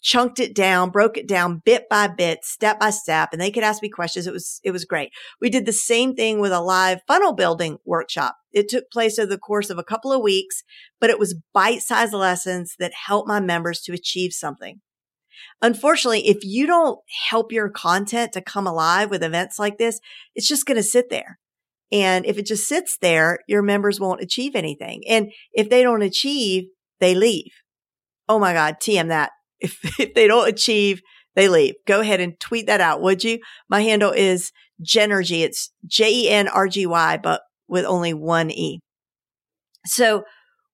chunked 0.00 0.38
it 0.38 0.54
down, 0.54 0.90
broke 0.90 1.16
it 1.16 1.26
down 1.26 1.60
bit 1.64 1.88
by 1.88 2.06
bit, 2.06 2.44
step 2.44 2.78
by 2.78 2.90
step, 2.90 3.30
and 3.32 3.40
they 3.40 3.50
could 3.50 3.64
ask 3.64 3.82
me 3.82 3.88
questions. 3.88 4.26
It 4.26 4.32
was, 4.32 4.60
it 4.62 4.70
was 4.70 4.84
great. 4.84 5.10
We 5.40 5.50
did 5.50 5.66
the 5.66 5.72
same 5.72 6.14
thing 6.14 6.40
with 6.40 6.52
a 6.52 6.60
live 6.60 7.00
funnel 7.06 7.32
building 7.32 7.78
workshop. 7.84 8.36
It 8.52 8.68
took 8.68 8.90
place 8.90 9.18
over 9.18 9.26
the 9.26 9.38
course 9.38 9.70
of 9.70 9.78
a 9.78 9.84
couple 9.84 10.12
of 10.12 10.22
weeks, 10.22 10.62
but 11.00 11.10
it 11.10 11.18
was 11.18 11.40
bite 11.52 11.80
sized 11.80 12.14
lessons 12.14 12.74
that 12.78 12.92
helped 13.06 13.28
my 13.28 13.40
members 13.40 13.80
to 13.82 13.92
achieve 13.92 14.32
something. 14.32 14.80
Unfortunately, 15.62 16.28
if 16.28 16.38
you 16.42 16.66
don't 16.66 16.98
help 17.30 17.52
your 17.52 17.68
content 17.68 18.32
to 18.32 18.40
come 18.40 18.66
alive 18.66 19.10
with 19.10 19.22
events 19.22 19.58
like 19.58 19.78
this, 19.78 20.00
it's 20.34 20.48
just 20.48 20.66
going 20.66 20.76
to 20.76 20.82
sit 20.82 21.10
there. 21.10 21.38
And 21.90 22.26
if 22.26 22.38
it 22.38 22.46
just 22.46 22.68
sits 22.68 22.98
there, 23.00 23.40
your 23.48 23.62
members 23.62 23.98
won't 23.98 24.20
achieve 24.20 24.54
anything. 24.54 25.02
And 25.08 25.32
if 25.52 25.70
they 25.70 25.82
don't 25.82 26.02
achieve, 26.02 26.64
they 27.00 27.14
leave. 27.14 27.52
Oh 28.28 28.38
my 28.38 28.52
God, 28.52 28.76
TM 28.80 29.08
that. 29.08 29.30
If, 29.60 29.98
if 29.98 30.14
they 30.14 30.28
don't 30.28 30.48
achieve, 30.48 31.02
they 31.34 31.48
leave. 31.48 31.74
Go 31.84 31.98
ahead 31.98 32.20
and 32.20 32.38
tweet 32.38 32.68
that 32.68 32.80
out, 32.80 33.02
would 33.02 33.24
you? 33.24 33.40
My 33.68 33.80
handle 33.80 34.12
is 34.12 34.52
Jenergy. 34.80 35.40
It's 35.40 35.72
J 35.84 36.12
E 36.12 36.30
N 36.30 36.46
R 36.46 36.68
G 36.68 36.86
Y, 36.86 37.16
but 37.16 37.42
with 37.66 37.84
only 37.84 38.14
one 38.14 38.52
E. 38.52 38.78
So 39.84 40.22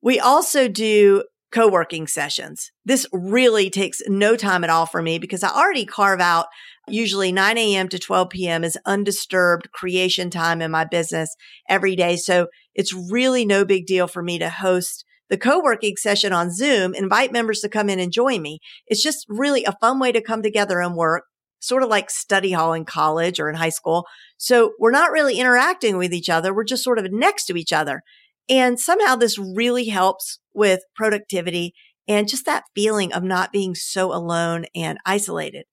we 0.03 0.21
also 0.21 0.69
do 0.69 1.25
co-working 1.55 2.09
sessions. 2.09 2.73
This 2.85 3.07
really 3.13 3.71
takes 3.71 4.03
no 4.09 4.35
time 4.35 4.65
at 4.65 4.71
all 4.71 4.87
for 4.87 5.01
me 5.01 5.19
because 5.19 5.45
I 5.45 5.51
already 5.51 5.87
carve 5.87 6.21
out 6.21 6.47
usually 6.89 7.31
9 7.31 7.57
a.m. 7.57 7.89
to 7.89 7.99
12 7.99 8.29
p.m. 8.29 8.65
is 8.65 8.77
undisturbed 8.85 9.71
creation 9.73 10.31
time 10.31 10.61
in 10.61 10.73
my 10.73 10.85
business 10.85 11.35
every 11.69 11.95
day. 11.95 12.17
So 12.17 12.49
it's 12.75 12.93
really 12.93 13.47
no 13.47 13.65
big 13.65 13.87
deal 13.87 14.09
for 14.09 14.23
me 14.23 14.39
to 14.41 14.51
host 14.51 15.05
the 15.31 15.39
co-working 15.39 15.97
session 15.97 16.33
on 16.33 16.53
Zoom, 16.53 16.93
invite 16.93 17.33
members 17.33 17.61
to 17.61 17.69
come 17.69 17.89
in 17.89 18.01
and 18.01 18.13
join 18.13 18.43
me. 18.43 18.59
It's 18.89 19.03
just 19.03 19.25
really 19.29 19.65
a 19.65 19.77
fun 19.81 20.01
way 20.01 20.11
to 20.13 20.21
come 20.21 20.43
together 20.43 20.81
and 20.81 20.97
work, 20.97 21.23
sort 21.61 21.85
of 21.85 21.89
like 21.89 22.11
study 22.11 22.53
hall 22.53 22.75
in 22.75 22.85
college 22.85 23.39
or 23.39 23.49
in 23.49 23.55
high 23.55 23.71
school. 23.71 24.07
So 24.37 24.73
we're 24.79 24.91
not 24.91 25.13
really 25.13 25.39
interacting 25.39 25.97
with 25.97 26.13
each 26.13 26.29
other. 26.29 26.53
We're 26.53 26.65
just 26.65 26.85
sort 26.85 26.99
of 26.99 27.07
next 27.11 27.47
to 27.47 27.57
each 27.57 27.73
other. 27.73 28.03
And 28.49 28.79
somehow 28.79 29.17
this 29.17 29.39
really 29.39 29.87
helps 29.87 30.39
with 30.53 30.81
productivity 30.95 31.75
and 32.07 32.29
just 32.29 32.45
that 32.47 32.65
feeling 32.75 33.13
of 33.13 33.23
not 33.23 33.53
being 33.53 33.75
so 33.75 34.13
alone 34.13 34.67
and 34.75 34.99
isolated. 35.07 35.65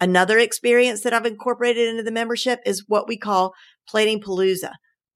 Another 0.00 0.38
experience 0.38 1.02
that 1.02 1.12
I've 1.12 1.26
incorporated 1.26 1.88
into 1.88 2.02
the 2.02 2.10
membership 2.10 2.60
is 2.64 2.84
what 2.88 3.08
we 3.08 3.16
call 3.16 3.54
Planning 3.88 4.20
Palooza. 4.20 4.72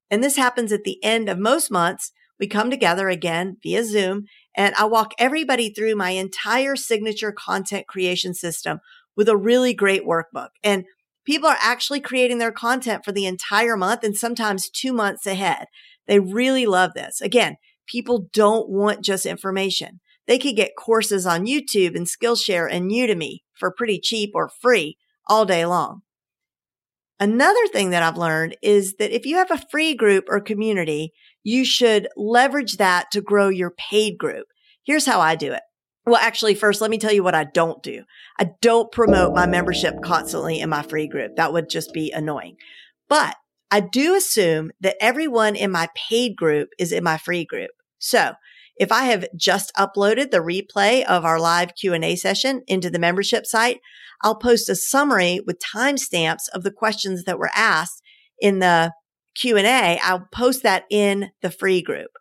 And 0.09 0.23
this 0.23 0.35
happens 0.35 0.71
at 0.71 0.83
the 0.83 1.03
end 1.03 1.29
of 1.29 1.39
most 1.39 1.71
months. 1.71 2.11
We 2.39 2.47
come 2.47 2.69
together 2.69 3.09
again 3.09 3.57
via 3.63 3.83
Zoom 3.83 4.25
and 4.55 4.75
I 4.75 4.85
walk 4.85 5.13
everybody 5.17 5.71
through 5.71 5.95
my 5.95 6.11
entire 6.11 6.75
signature 6.75 7.31
content 7.31 7.87
creation 7.87 8.33
system 8.33 8.79
with 9.15 9.29
a 9.29 9.37
really 9.37 9.73
great 9.73 10.03
workbook. 10.05 10.49
And 10.63 10.85
people 11.25 11.49
are 11.49 11.57
actually 11.61 11.99
creating 11.99 12.37
their 12.37 12.51
content 12.51 13.03
for 13.03 13.11
the 13.11 13.25
entire 13.25 13.77
month 13.77 14.03
and 14.03 14.15
sometimes 14.15 14.69
two 14.69 14.93
months 14.93 15.25
ahead. 15.25 15.65
They 16.07 16.19
really 16.19 16.65
love 16.65 16.93
this. 16.93 17.21
Again, 17.21 17.57
people 17.87 18.27
don't 18.33 18.69
want 18.69 19.03
just 19.03 19.25
information. 19.25 19.99
They 20.27 20.39
could 20.39 20.55
get 20.55 20.75
courses 20.77 21.25
on 21.25 21.45
YouTube 21.45 21.95
and 21.95 22.07
Skillshare 22.07 22.67
and 22.69 22.91
Udemy 22.91 23.39
for 23.53 23.71
pretty 23.71 23.99
cheap 23.99 24.31
or 24.33 24.49
free 24.49 24.97
all 25.27 25.45
day 25.45 25.65
long. 25.65 26.01
Another 27.19 27.65
thing 27.67 27.91
that 27.91 28.03
I've 28.03 28.17
learned 28.17 28.57
is 28.61 28.95
that 28.95 29.15
if 29.15 29.25
you 29.25 29.37
have 29.37 29.51
a 29.51 29.63
free 29.71 29.95
group 29.95 30.25
or 30.27 30.41
community, 30.41 31.13
you 31.43 31.63
should 31.63 32.09
leverage 32.17 32.77
that 32.77 33.11
to 33.11 33.21
grow 33.21 33.47
your 33.47 33.71
paid 33.71 34.17
group. 34.17 34.47
Here's 34.83 35.05
how 35.05 35.21
I 35.21 35.35
do 35.35 35.53
it. 35.53 35.61
Well, 36.05 36.21
actually, 36.21 36.55
first, 36.55 36.81
let 36.81 36.91
me 36.91 36.97
tell 36.99 37.13
you 37.13 37.23
what 37.23 37.33
I 37.33 37.45
don't 37.45 37.81
do. 37.81 38.03
I 38.37 38.51
don't 38.61 38.91
promote 38.91 39.33
my 39.33 39.47
membership 39.47 39.95
constantly 40.03 40.59
in 40.59 40.69
my 40.69 40.83
free 40.83 41.07
group. 41.07 41.37
That 41.37 41.53
would 41.53 41.69
just 41.69 41.93
be 41.93 42.11
annoying. 42.11 42.57
But 43.07 43.35
I 43.75 43.81
do 43.81 44.15
assume 44.15 44.71
that 44.79 44.95
everyone 45.01 45.57
in 45.57 45.69
my 45.69 45.89
paid 45.97 46.37
group 46.37 46.69
is 46.79 46.93
in 46.93 47.03
my 47.03 47.17
free 47.17 47.43
group. 47.43 47.71
So 47.99 48.35
if 48.77 48.89
I 48.89 49.03
have 49.03 49.25
just 49.35 49.73
uploaded 49.75 50.31
the 50.31 50.37
replay 50.37 51.03
of 51.03 51.25
our 51.25 51.37
live 51.37 51.75
Q&A 51.75 52.15
session 52.15 52.63
into 52.67 52.89
the 52.89 52.99
membership 52.99 53.45
site, 53.45 53.81
I'll 54.21 54.37
post 54.37 54.69
a 54.69 54.77
summary 54.77 55.41
with 55.45 55.59
timestamps 55.59 56.47
of 56.53 56.63
the 56.63 56.71
questions 56.71 57.25
that 57.25 57.37
were 57.37 57.51
asked 57.53 58.01
in 58.39 58.59
the 58.59 58.93
Q&A. 59.35 59.99
I'll 60.01 60.29
post 60.31 60.63
that 60.63 60.85
in 60.89 61.31
the 61.41 61.51
free 61.51 61.81
group. 61.81 62.11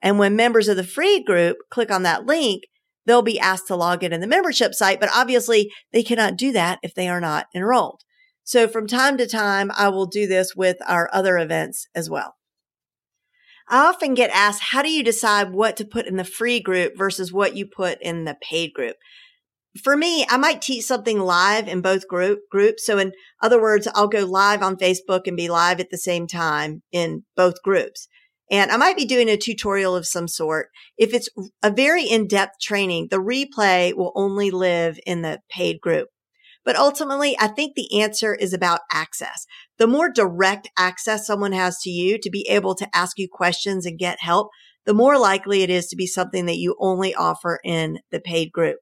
And 0.00 0.16
when 0.16 0.36
members 0.36 0.68
of 0.68 0.76
the 0.76 0.84
free 0.84 1.24
group 1.24 1.56
click 1.72 1.90
on 1.90 2.04
that 2.04 2.24
link, 2.24 2.62
they'll 3.04 3.20
be 3.20 3.40
asked 3.40 3.66
to 3.66 3.74
log 3.74 4.04
in 4.04 4.12
in 4.12 4.20
the 4.20 4.28
membership 4.28 4.74
site, 4.74 5.00
but 5.00 5.10
obviously 5.12 5.72
they 5.92 6.04
cannot 6.04 6.36
do 6.36 6.52
that 6.52 6.78
if 6.84 6.94
they 6.94 7.08
are 7.08 7.20
not 7.20 7.46
enrolled. 7.52 8.04
So 8.50 8.66
from 8.66 8.88
time 8.88 9.16
to 9.18 9.28
time, 9.28 9.70
I 9.76 9.90
will 9.90 10.06
do 10.06 10.26
this 10.26 10.56
with 10.56 10.78
our 10.84 11.08
other 11.12 11.38
events 11.38 11.86
as 11.94 12.10
well. 12.10 12.34
I 13.68 13.86
often 13.86 14.14
get 14.14 14.30
asked, 14.30 14.60
how 14.60 14.82
do 14.82 14.90
you 14.90 15.04
decide 15.04 15.52
what 15.52 15.76
to 15.76 15.84
put 15.84 16.08
in 16.08 16.16
the 16.16 16.24
free 16.24 16.58
group 16.58 16.98
versus 16.98 17.32
what 17.32 17.54
you 17.54 17.64
put 17.64 18.02
in 18.02 18.24
the 18.24 18.36
paid 18.42 18.72
group? 18.74 18.96
For 19.80 19.96
me, 19.96 20.26
I 20.28 20.36
might 20.36 20.62
teach 20.62 20.84
something 20.84 21.20
live 21.20 21.68
in 21.68 21.80
both 21.80 22.08
group 22.08 22.40
groups. 22.50 22.84
So 22.84 22.98
in 22.98 23.12
other 23.40 23.62
words, 23.62 23.86
I'll 23.94 24.08
go 24.08 24.24
live 24.24 24.64
on 24.64 24.74
Facebook 24.74 25.28
and 25.28 25.36
be 25.36 25.48
live 25.48 25.78
at 25.78 25.90
the 25.90 25.96
same 25.96 26.26
time 26.26 26.82
in 26.90 27.22
both 27.36 27.62
groups. 27.62 28.08
And 28.50 28.72
I 28.72 28.76
might 28.78 28.96
be 28.96 29.04
doing 29.04 29.28
a 29.28 29.36
tutorial 29.36 29.94
of 29.94 30.08
some 30.08 30.26
sort. 30.26 30.70
If 30.98 31.14
it's 31.14 31.28
a 31.62 31.70
very 31.70 32.02
in-depth 32.02 32.58
training, 32.60 33.10
the 33.12 33.18
replay 33.18 33.94
will 33.94 34.10
only 34.16 34.50
live 34.50 34.98
in 35.06 35.22
the 35.22 35.38
paid 35.48 35.80
group. 35.80 36.08
But 36.64 36.76
ultimately, 36.76 37.36
I 37.40 37.48
think 37.48 37.74
the 37.74 38.00
answer 38.00 38.34
is 38.34 38.52
about 38.52 38.80
access. 38.92 39.46
The 39.78 39.86
more 39.86 40.10
direct 40.10 40.68
access 40.78 41.26
someone 41.26 41.52
has 41.52 41.78
to 41.80 41.90
you 41.90 42.18
to 42.18 42.30
be 42.30 42.46
able 42.48 42.74
to 42.74 42.88
ask 42.94 43.18
you 43.18 43.28
questions 43.30 43.86
and 43.86 43.98
get 43.98 44.18
help, 44.20 44.50
the 44.84 44.94
more 44.94 45.18
likely 45.18 45.62
it 45.62 45.70
is 45.70 45.86
to 45.88 45.96
be 45.96 46.06
something 46.06 46.46
that 46.46 46.58
you 46.58 46.76
only 46.78 47.14
offer 47.14 47.60
in 47.64 48.00
the 48.10 48.20
paid 48.20 48.52
group. 48.52 48.78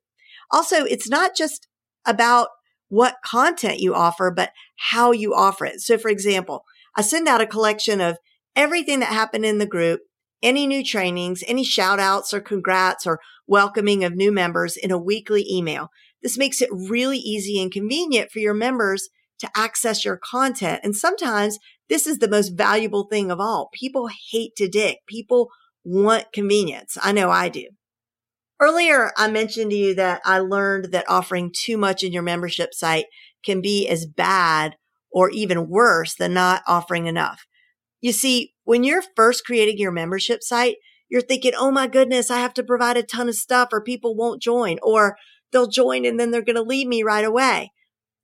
Also, 0.50 0.84
it's 0.84 1.08
not 1.08 1.36
just 1.36 1.68
about 2.04 2.48
what 2.88 3.16
content 3.24 3.80
you 3.80 3.94
offer, 3.94 4.30
but 4.34 4.50
how 4.90 5.12
you 5.12 5.34
offer 5.34 5.66
it. 5.66 5.80
So 5.80 5.98
for 5.98 6.08
example, 6.08 6.64
I 6.96 7.02
send 7.02 7.28
out 7.28 7.40
a 7.40 7.46
collection 7.46 8.00
of 8.00 8.18
everything 8.56 9.00
that 9.00 9.12
happened 9.12 9.44
in 9.44 9.58
the 9.58 9.66
group, 9.66 10.00
any 10.42 10.66
new 10.66 10.84
trainings, 10.84 11.44
any 11.46 11.64
shout 11.64 12.00
outs 12.00 12.32
or 12.32 12.40
congrats 12.40 13.06
or 13.06 13.20
welcoming 13.46 14.04
of 14.04 14.14
new 14.14 14.32
members 14.32 14.76
in 14.76 14.90
a 14.90 14.98
weekly 14.98 15.46
email. 15.50 15.90
This 16.22 16.38
makes 16.38 16.60
it 16.60 16.70
really 16.72 17.18
easy 17.18 17.60
and 17.60 17.70
convenient 17.70 18.30
for 18.30 18.38
your 18.38 18.54
members 18.54 19.08
to 19.40 19.50
access 19.56 20.04
your 20.04 20.16
content. 20.16 20.80
And 20.82 20.96
sometimes 20.96 21.58
this 21.88 22.06
is 22.06 22.18
the 22.18 22.28
most 22.28 22.50
valuable 22.50 23.04
thing 23.04 23.30
of 23.30 23.40
all. 23.40 23.70
People 23.72 24.08
hate 24.30 24.56
to 24.56 24.68
dig. 24.68 24.96
People 25.06 25.50
want 25.84 26.32
convenience. 26.32 26.98
I 27.00 27.12
know 27.12 27.30
I 27.30 27.48
do. 27.48 27.68
Earlier, 28.60 29.12
I 29.16 29.30
mentioned 29.30 29.70
to 29.70 29.76
you 29.76 29.94
that 29.94 30.20
I 30.24 30.40
learned 30.40 30.86
that 30.92 31.08
offering 31.08 31.52
too 31.56 31.78
much 31.78 32.02
in 32.02 32.12
your 32.12 32.24
membership 32.24 32.74
site 32.74 33.06
can 33.44 33.60
be 33.60 33.88
as 33.88 34.04
bad 34.04 34.74
or 35.12 35.30
even 35.30 35.68
worse 35.68 36.16
than 36.16 36.34
not 36.34 36.62
offering 36.66 37.06
enough. 37.06 37.46
You 38.00 38.12
see, 38.12 38.54
when 38.64 38.82
you're 38.84 39.02
first 39.14 39.44
creating 39.44 39.78
your 39.78 39.92
membership 39.92 40.42
site, 40.42 40.76
you're 41.08 41.22
thinking, 41.22 41.52
Oh 41.56 41.70
my 41.70 41.86
goodness, 41.86 42.30
I 42.30 42.38
have 42.38 42.54
to 42.54 42.64
provide 42.64 42.96
a 42.96 43.02
ton 43.02 43.28
of 43.28 43.36
stuff 43.36 43.68
or 43.72 43.82
people 43.82 44.16
won't 44.16 44.42
join 44.42 44.78
or 44.82 45.16
they'll 45.52 45.68
join 45.68 46.04
and 46.04 46.18
then 46.18 46.30
they're 46.30 46.42
going 46.42 46.56
to 46.56 46.62
leave 46.62 46.86
me 46.86 47.02
right 47.02 47.24
away. 47.24 47.72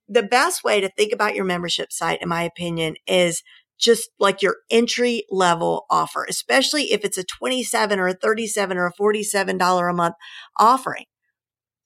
The 0.07 0.23
best 0.23 0.63
way 0.63 0.81
to 0.81 0.89
think 0.89 1.11
about 1.13 1.35
your 1.35 1.45
membership 1.45 1.91
site, 1.91 2.21
in 2.21 2.29
my 2.29 2.43
opinion, 2.43 2.95
is 3.07 3.41
just 3.79 4.09
like 4.19 4.41
your 4.41 4.57
entry 4.69 5.25
level 5.29 5.85
offer, 5.89 6.25
especially 6.29 6.93
if 6.93 7.03
it's 7.03 7.17
a 7.17 7.23
27 7.23 7.99
or 7.99 8.07
a 8.07 8.13
37 8.13 8.77
or 8.77 8.87
a 8.87 8.93
$47 8.93 9.89
a 9.89 9.93
month 9.93 10.15
offering. 10.59 11.05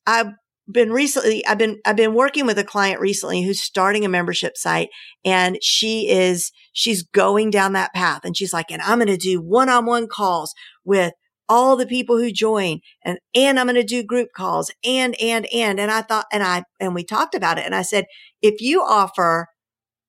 I've 0.05 0.33
been 0.71 0.91
recently, 0.91 1.45
I've 1.47 1.57
been, 1.57 1.79
I've 1.85 1.95
been 1.95 2.13
working 2.13 2.45
with 2.45 2.59
a 2.59 2.63
client 2.63 2.99
recently 2.99 3.41
who's 3.41 3.61
starting 3.61 4.05
a 4.05 4.09
membership 4.09 4.55
site 4.55 4.89
and 5.25 5.57
she 5.63 6.09
is, 6.09 6.51
she's 6.73 7.03
going 7.03 7.49
down 7.49 7.73
that 7.73 7.93
path 7.93 8.21
and 8.23 8.37
she's 8.37 8.53
like, 8.53 8.69
and 8.69 8.81
I'm 8.81 8.99
going 8.99 9.07
to 9.07 9.17
do 9.17 9.41
one 9.41 9.69
on 9.69 9.85
one 9.85 10.07
calls 10.07 10.53
with 10.85 11.13
all 11.49 11.75
the 11.75 11.87
people 11.87 12.17
who 12.17 12.31
join 12.31 12.79
and, 13.03 13.19
and 13.35 13.59
I'm 13.59 13.65
going 13.65 13.75
to 13.75 13.83
do 13.83 14.03
group 14.03 14.29
calls 14.35 14.71
and, 14.85 15.19
and, 15.19 15.47
and, 15.53 15.79
and 15.79 15.91
I 15.91 16.03
thought, 16.03 16.27
and 16.31 16.43
I, 16.43 16.63
and 16.79 16.95
we 16.95 17.03
talked 17.03 17.35
about 17.35 17.57
it 17.57 17.65
and 17.65 17.75
I 17.75 17.81
said, 17.81 18.05
if 18.41 18.61
you 18.61 18.81
offer 18.81 19.47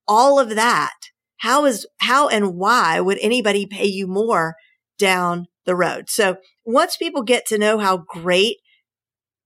all 0.07 0.39
of 0.39 0.55
that, 0.55 0.95
how 1.39 1.65
is, 1.65 1.87
how 1.99 2.29
and 2.29 2.57
why 2.57 3.01
would 3.01 3.19
anybody 3.21 3.67
pay 3.67 3.87
you 3.87 4.07
more 4.07 4.55
down 4.99 5.47
the 5.65 5.75
road? 5.75 6.11
So 6.11 6.37
once 6.67 6.99
people 6.99 7.23
get 7.23 7.47
to 7.47 7.59
know 7.59 7.79
how 7.79 8.05
great 8.07 8.59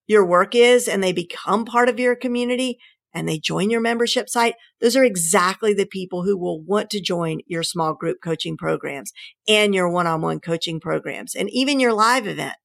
your 0.06 0.26
work 0.26 0.54
is 0.54 0.88
and 0.88 1.02
they 1.02 1.12
become 1.12 1.64
part 1.64 1.88
of 1.88 2.00
your 2.00 2.16
community 2.16 2.78
and 3.14 3.28
they 3.28 3.38
join 3.38 3.71
your 3.71 3.80
membership 3.80 4.28
site, 4.28 4.54
those 4.80 4.97
are 4.97 5.04
exactly 5.04 5.73
the 5.73 5.87
people 5.87 6.25
who 6.25 6.37
will 6.37 6.61
want 6.61 6.90
to 6.90 7.00
join 7.00 7.40
your 7.47 7.62
small 7.62 7.94
group 7.94 8.18
coaching 8.23 8.56
programs 8.56 9.12
and 9.49 9.75
your 9.75 9.88
one-on-one 9.88 10.40
coaching 10.40 10.80
programs 10.80 11.35
and 11.35 11.49
even 11.50 11.80
your 11.80 11.92
live 11.92 12.26
event. 12.26 12.56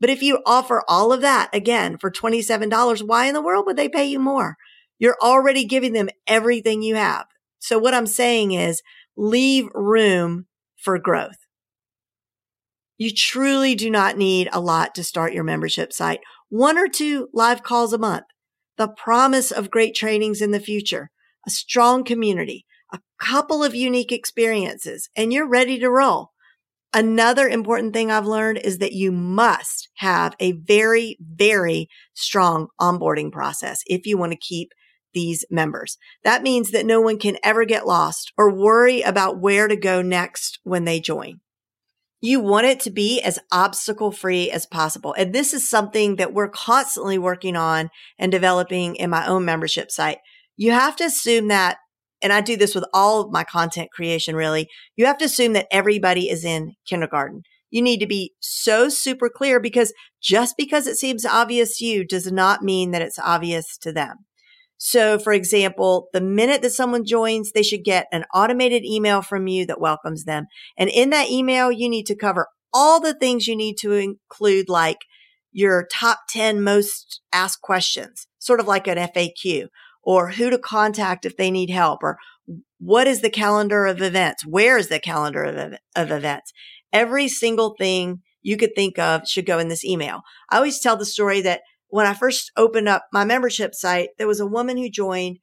But 0.00 0.10
if 0.10 0.22
you 0.22 0.40
offer 0.46 0.82
all 0.88 1.12
of 1.12 1.20
that 1.20 1.50
again 1.52 1.98
for 1.98 2.10
$27, 2.10 3.06
why 3.06 3.26
in 3.26 3.34
the 3.34 3.42
world 3.42 3.66
would 3.66 3.76
they 3.76 3.88
pay 3.88 4.04
you 4.04 4.18
more? 4.18 4.56
You're 4.98 5.18
already 5.20 5.64
giving 5.64 5.92
them 5.92 6.08
everything 6.26 6.82
you 6.82 6.94
have. 6.94 7.26
So 7.58 7.78
what 7.78 7.94
I'm 7.94 8.06
saying 8.06 8.52
is 8.52 8.82
leave 9.16 9.68
room 9.74 10.46
for 10.76 10.98
growth. 10.98 11.36
You 12.98 13.12
truly 13.12 13.74
do 13.74 13.90
not 13.90 14.16
need 14.16 14.48
a 14.52 14.60
lot 14.60 14.94
to 14.94 15.04
start 15.04 15.32
your 15.32 15.44
membership 15.44 15.92
site. 15.92 16.20
One 16.50 16.78
or 16.78 16.88
two 16.88 17.28
live 17.32 17.62
calls 17.62 17.92
a 17.92 17.98
month, 17.98 18.26
the 18.82 18.88
promise 18.88 19.52
of 19.52 19.70
great 19.70 19.94
trainings 19.94 20.40
in 20.40 20.50
the 20.50 20.58
future, 20.58 21.08
a 21.46 21.50
strong 21.50 22.02
community, 22.02 22.66
a 22.92 22.98
couple 23.20 23.62
of 23.62 23.76
unique 23.76 24.10
experiences, 24.10 25.08
and 25.14 25.32
you're 25.32 25.48
ready 25.48 25.78
to 25.78 25.88
roll. 25.88 26.30
Another 26.92 27.48
important 27.48 27.92
thing 27.92 28.10
I've 28.10 28.26
learned 28.26 28.58
is 28.58 28.78
that 28.78 28.92
you 28.92 29.12
must 29.12 29.88
have 29.98 30.34
a 30.40 30.50
very, 30.52 31.16
very 31.20 31.86
strong 32.12 32.66
onboarding 32.80 33.30
process 33.30 33.82
if 33.86 34.04
you 34.04 34.18
want 34.18 34.32
to 34.32 34.38
keep 34.38 34.70
these 35.14 35.44
members. 35.48 35.96
That 36.24 36.42
means 36.42 36.72
that 36.72 36.84
no 36.84 37.00
one 37.00 37.20
can 37.20 37.38
ever 37.44 37.64
get 37.64 37.86
lost 37.86 38.32
or 38.36 38.52
worry 38.52 39.02
about 39.02 39.40
where 39.40 39.68
to 39.68 39.76
go 39.76 40.02
next 40.02 40.58
when 40.64 40.86
they 40.86 40.98
join. 40.98 41.38
You 42.24 42.38
want 42.38 42.66
it 42.66 42.78
to 42.80 42.90
be 42.90 43.20
as 43.20 43.40
obstacle 43.50 44.12
free 44.12 44.48
as 44.48 44.64
possible. 44.64 45.12
And 45.18 45.34
this 45.34 45.52
is 45.52 45.68
something 45.68 46.16
that 46.16 46.32
we're 46.32 46.48
constantly 46.48 47.18
working 47.18 47.56
on 47.56 47.90
and 48.16 48.30
developing 48.30 48.94
in 48.94 49.10
my 49.10 49.26
own 49.26 49.44
membership 49.44 49.90
site. 49.90 50.18
You 50.56 50.70
have 50.70 50.94
to 50.96 51.04
assume 51.04 51.48
that, 51.48 51.78
and 52.22 52.32
I 52.32 52.40
do 52.40 52.56
this 52.56 52.76
with 52.76 52.84
all 52.94 53.20
of 53.20 53.32
my 53.32 53.42
content 53.42 53.90
creation 53.90 54.36
really, 54.36 54.68
you 54.94 55.04
have 55.06 55.18
to 55.18 55.24
assume 55.24 55.52
that 55.54 55.66
everybody 55.72 56.30
is 56.30 56.44
in 56.44 56.74
kindergarten. 56.86 57.42
You 57.70 57.82
need 57.82 57.98
to 57.98 58.06
be 58.06 58.34
so 58.38 58.88
super 58.88 59.28
clear 59.28 59.58
because 59.58 59.92
just 60.22 60.56
because 60.56 60.86
it 60.86 60.96
seems 60.96 61.26
obvious 61.26 61.78
to 61.78 61.86
you 61.86 62.06
does 62.06 62.30
not 62.30 62.62
mean 62.62 62.92
that 62.92 63.02
it's 63.02 63.18
obvious 63.18 63.76
to 63.78 63.92
them. 63.92 64.18
So, 64.84 65.16
for 65.16 65.32
example, 65.32 66.08
the 66.12 66.20
minute 66.20 66.60
that 66.62 66.72
someone 66.72 67.04
joins, 67.04 67.52
they 67.52 67.62
should 67.62 67.84
get 67.84 68.08
an 68.10 68.24
automated 68.34 68.84
email 68.84 69.22
from 69.22 69.46
you 69.46 69.64
that 69.66 69.80
welcomes 69.80 70.24
them. 70.24 70.46
And 70.76 70.90
in 70.90 71.10
that 71.10 71.30
email, 71.30 71.70
you 71.70 71.88
need 71.88 72.04
to 72.06 72.16
cover 72.16 72.48
all 72.74 72.98
the 72.98 73.14
things 73.14 73.46
you 73.46 73.54
need 73.54 73.76
to 73.82 73.92
include, 73.92 74.68
like 74.68 74.98
your 75.52 75.86
top 75.86 76.22
10 76.30 76.64
most 76.64 77.20
asked 77.32 77.60
questions, 77.60 78.26
sort 78.40 78.58
of 78.58 78.66
like 78.66 78.88
an 78.88 78.98
FAQ, 78.98 79.68
or 80.02 80.32
who 80.32 80.50
to 80.50 80.58
contact 80.58 81.24
if 81.24 81.36
they 81.36 81.52
need 81.52 81.70
help, 81.70 82.02
or 82.02 82.18
what 82.80 83.06
is 83.06 83.20
the 83.20 83.30
calendar 83.30 83.86
of 83.86 84.02
events? 84.02 84.44
Where 84.44 84.76
is 84.78 84.88
the 84.88 84.98
calendar 84.98 85.44
of, 85.44 85.74
of 85.94 86.10
events? 86.10 86.52
Every 86.92 87.28
single 87.28 87.76
thing 87.78 88.22
you 88.42 88.56
could 88.56 88.74
think 88.74 88.98
of 88.98 89.28
should 89.28 89.46
go 89.46 89.60
in 89.60 89.68
this 89.68 89.84
email. 89.84 90.22
I 90.50 90.56
always 90.56 90.80
tell 90.80 90.96
the 90.96 91.06
story 91.06 91.40
that 91.42 91.60
when 91.92 92.06
I 92.06 92.14
first 92.14 92.50
opened 92.56 92.88
up 92.88 93.04
my 93.12 93.22
membership 93.22 93.74
site, 93.74 94.08
there 94.16 94.26
was 94.26 94.40
a 94.40 94.46
woman 94.46 94.78
who 94.78 94.88
joined 94.88 95.36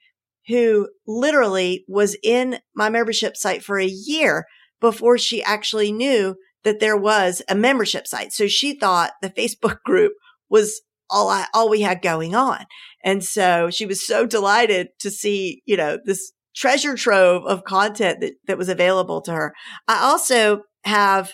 who 0.47 0.89
literally 1.05 1.85
was 1.87 2.17
in 2.23 2.57
my 2.75 2.89
membership 2.89 3.37
site 3.37 3.63
for 3.63 3.77
a 3.77 3.85
year 3.85 4.45
before 4.81 5.19
she 5.19 5.43
actually 5.43 5.91
knew 5.91 6.35
that 6.63 6.79
there 6.79 6.97
was 6.97 7.43
a 7.47 7.53
membership 7.53 8.07
site. 8.07 8.33
So 8.33 8.47
she 8.47 8.73
thought 8.73 9.11
the 9.21 9.29
Facebook 9.29 9.77
group 9.85 10.13
was 10.49 10.81
all 11.07 11.29
I, 11.29 11.45
all 11.53 11.69
we 11.69 11.81
had 11.81 12.01
going 12.01 12.33
on. 12.33 12.65
And 13.03 13.23
so 13.23 13.69
she 13.69 13.85
was 13.85 14.05
so 14.05 14.25
delighted 14.25 14.87
to 15.01 15.11
see, 15.11 15.61
you 15.67 15.77
know, 15.77 15.99
this 16.03 16.31
treasure 16.55 16.95
trove 16.95 17.45
of 17.45 17.63
content 17.63 18.21
that, 18.21 18.33
that 18.47 18.57
was 18.57 18.69
available 18.69 19.21
to 19.21 19.33
her. 19.33 19.53
I 19.87 20.01
also 20.01 20.63
have 20.83 21.31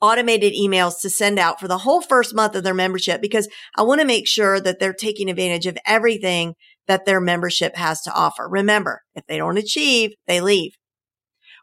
automated 0.00 0.52
emails 0.52 1.00
to 1.00 1.10
send 1.10 1.38
out 1.38 1.60
for 1.60 1.68
the 1.68 1.78
whole 1.78 2.00
first 2.00 2.34
month 2.34 2.54
of 2.54 2.64
their 2.64 2.74
membership 2.74 3.20
because 3.20 3.48
I 3.76 3.82
want 3.82 4.00
to 4.00 4.06
make 4.06 4.26
sure 4.26 4.60
that 4.60 4.78
they're 4.78 4.92
taking 4.92 5.28
advantage 5.28 5.66
of 5.66 5.78
everything 5.86 6.54
that 6.86 7.04
their 7.04 7.20
membership 7.20 7.76
has 7.76 8.00
to 8.02 8.12
offer. 8.12 8.48
Remember, 8.48 9.02
if 9.14 9.24
they 9.26 9.36
don't 9.36 9.58
achieve, 9.58 10.12
they 10.26 10.40
leave. 10.40 10.72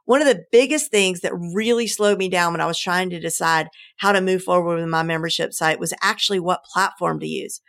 One 0.06 0.22
of 0.22 0.28
the 0.28 0.44
biggest 0.52 0.92
things 0.92 1.22
that 1.22 1.34
really 1.34 1.88
slowed 1.88 2.20
me 2.20 2.30
down 2.30 2.54
when 2.54 2.62
I 2.62 2.68
was 2.68 2.80
trying 2.80 3.10
to 3.10 3.20
decide 3.20 3.68
how 3.98 4.12
to 4.12 4.22
move 4.22 4.44
forward 4.44 4.76
with 4.76 4.88
my 4.88 5.02
membership 5.02 5.52
site 5.52 5.80
was 5.80 5.94
actually 6.02 6.40
what 6.40 6.64
platform 6.72 7.20
to 7.22 7.28
use. 7.28 7.60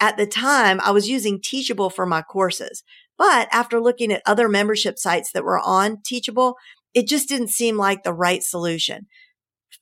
At 0.00 0.16
the 0.16 0.26
time, 0.26 0.80
I 0.80 0.90
was 0.90 1.08
using 1.08 1.40
Teachable 1.40 1.88
for 1.88 2.04
my 2.04 2.22
courses, 2.22 2.82
but 3.16 3.48
after 3.52 3.80
looking 3.80 4.12
at 4.12 4.22
other 4.26 4.48
membership 4.48 4.98
sites 4.98 5.30
that 5.32 5.44
were 5.44 5.60
on 5.60 5.98
Teachable, 6.04 6.56
it 6.92 7.06
just 7.06 7.28
didn't 7.28 7.50
seem 7.50 7.76
like 7.76 8.02
the 8.02 8.12
right 8.12 8.42
solution. 8.42 9.06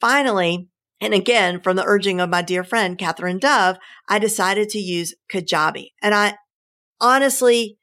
Finally, 0.00 0.68
and 1.00 1.12
again, 1.14 1.60
from 1.60 1.76
the 1.76 1.84
urging 1.84 2.20
of 2.20 2.30
my 2.30 2.42
dear 2.42 2.64
friend, 2.64 2.98
Catherine 2.98 3.38
Dove, 3.38 3.76
I 4.08 4.18
decided 4.18 4.68
to 4.70 4.78
use 4.78 5.14
Kajabi. 5.30 5.90
And 6.02 6.14
I 6.14 6.36
honestly 7.00 7.78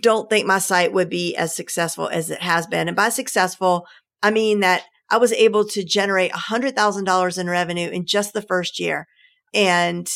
don't 0.00 0.30
think 0.30 0.46
my 0.46 0.58
site 0.58 0.92
would 0.92 1.10
be 1.10 1.36
as 1.36 1.54
successful 1.54 2.08
as 2.08 2.30
it 2.30 2.40
has 2.40 2.66
been. 2.66 2.88
And 2.88 2.96
by 2.96 3.10
successful, 3.10 3.86
I 4.22 4.30
mean 4.30 4.60
that 4.60 4.84
I 5.10 5.18
was 5.18 5.32
able 5.32 5.66
to 5.68 5.84
generate 5.84 6.32
$100,000 6.32 7.38
in 7.38 7.50
revenue 7.50 7.90
in 7.90 8.06
just 8.06 8.32
the 8.32 8.40
first 8.40 8.78
year. 8.78 9.06
And 9.52 10.08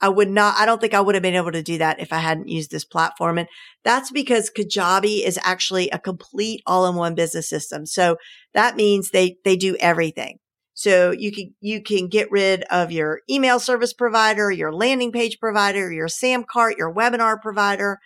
I 0.00 0.08
would 0.08 0.28
not, 0.28 0.56
I 0.58 0.66
don't 0.66 0.80
think 0.80 0.94
I 0.94 1.00
would 1.00 1.14
have 1.14 1.22
been 1.22 1.34
able 1.34 1.52
to 1.52 1.62
do 1.62 1.78
that 1.78 2.00
if 2.00 2.12
I 2.12 2.18
hadn't 2.18 2.48
used 2.48 2.70
this 2.70 2.84
platform. 2.84 3.38
And 3.38 3.48
that's 3.84 4.10
because 4.10 4.50
Kajabi 4.50 5.24
is 5.24 5.38
actually 5.42 5.88
a 5.90 5.98
complete 5.98 6.62
all 6.66 6.86
in 6.86 6.96
one 6.96 7.14
business 7.14 7.48
system. 7.48 7.86
So 7.86 8.16
that 8.52 8.76
means 8.76 9.10
they, 9.10 9.36
they 9.44 9.56
do 9.56 9.76
everything. 9.80 10.38
So 10.74 11.12
you 11.12 11.30
can, 11.30 11.54
you 11.60 11.82
can 11.82 12.08
get 12.08 12.30
rid 12.32 12.64
of 12.64 12.90
your 12.90 13.20
email 13.30 13.60
service 13.60 13.92
provider, 13.92 14.50
your 14.50 14.72
landing 14.72 15.12
page 15.12 15.38
provider, 15.38 15.90
your 15.92 16.08
Samcart, 16.08 16.76
your 16.76 16.92
webinar 16.92 17.40
provider, 17.40 17.98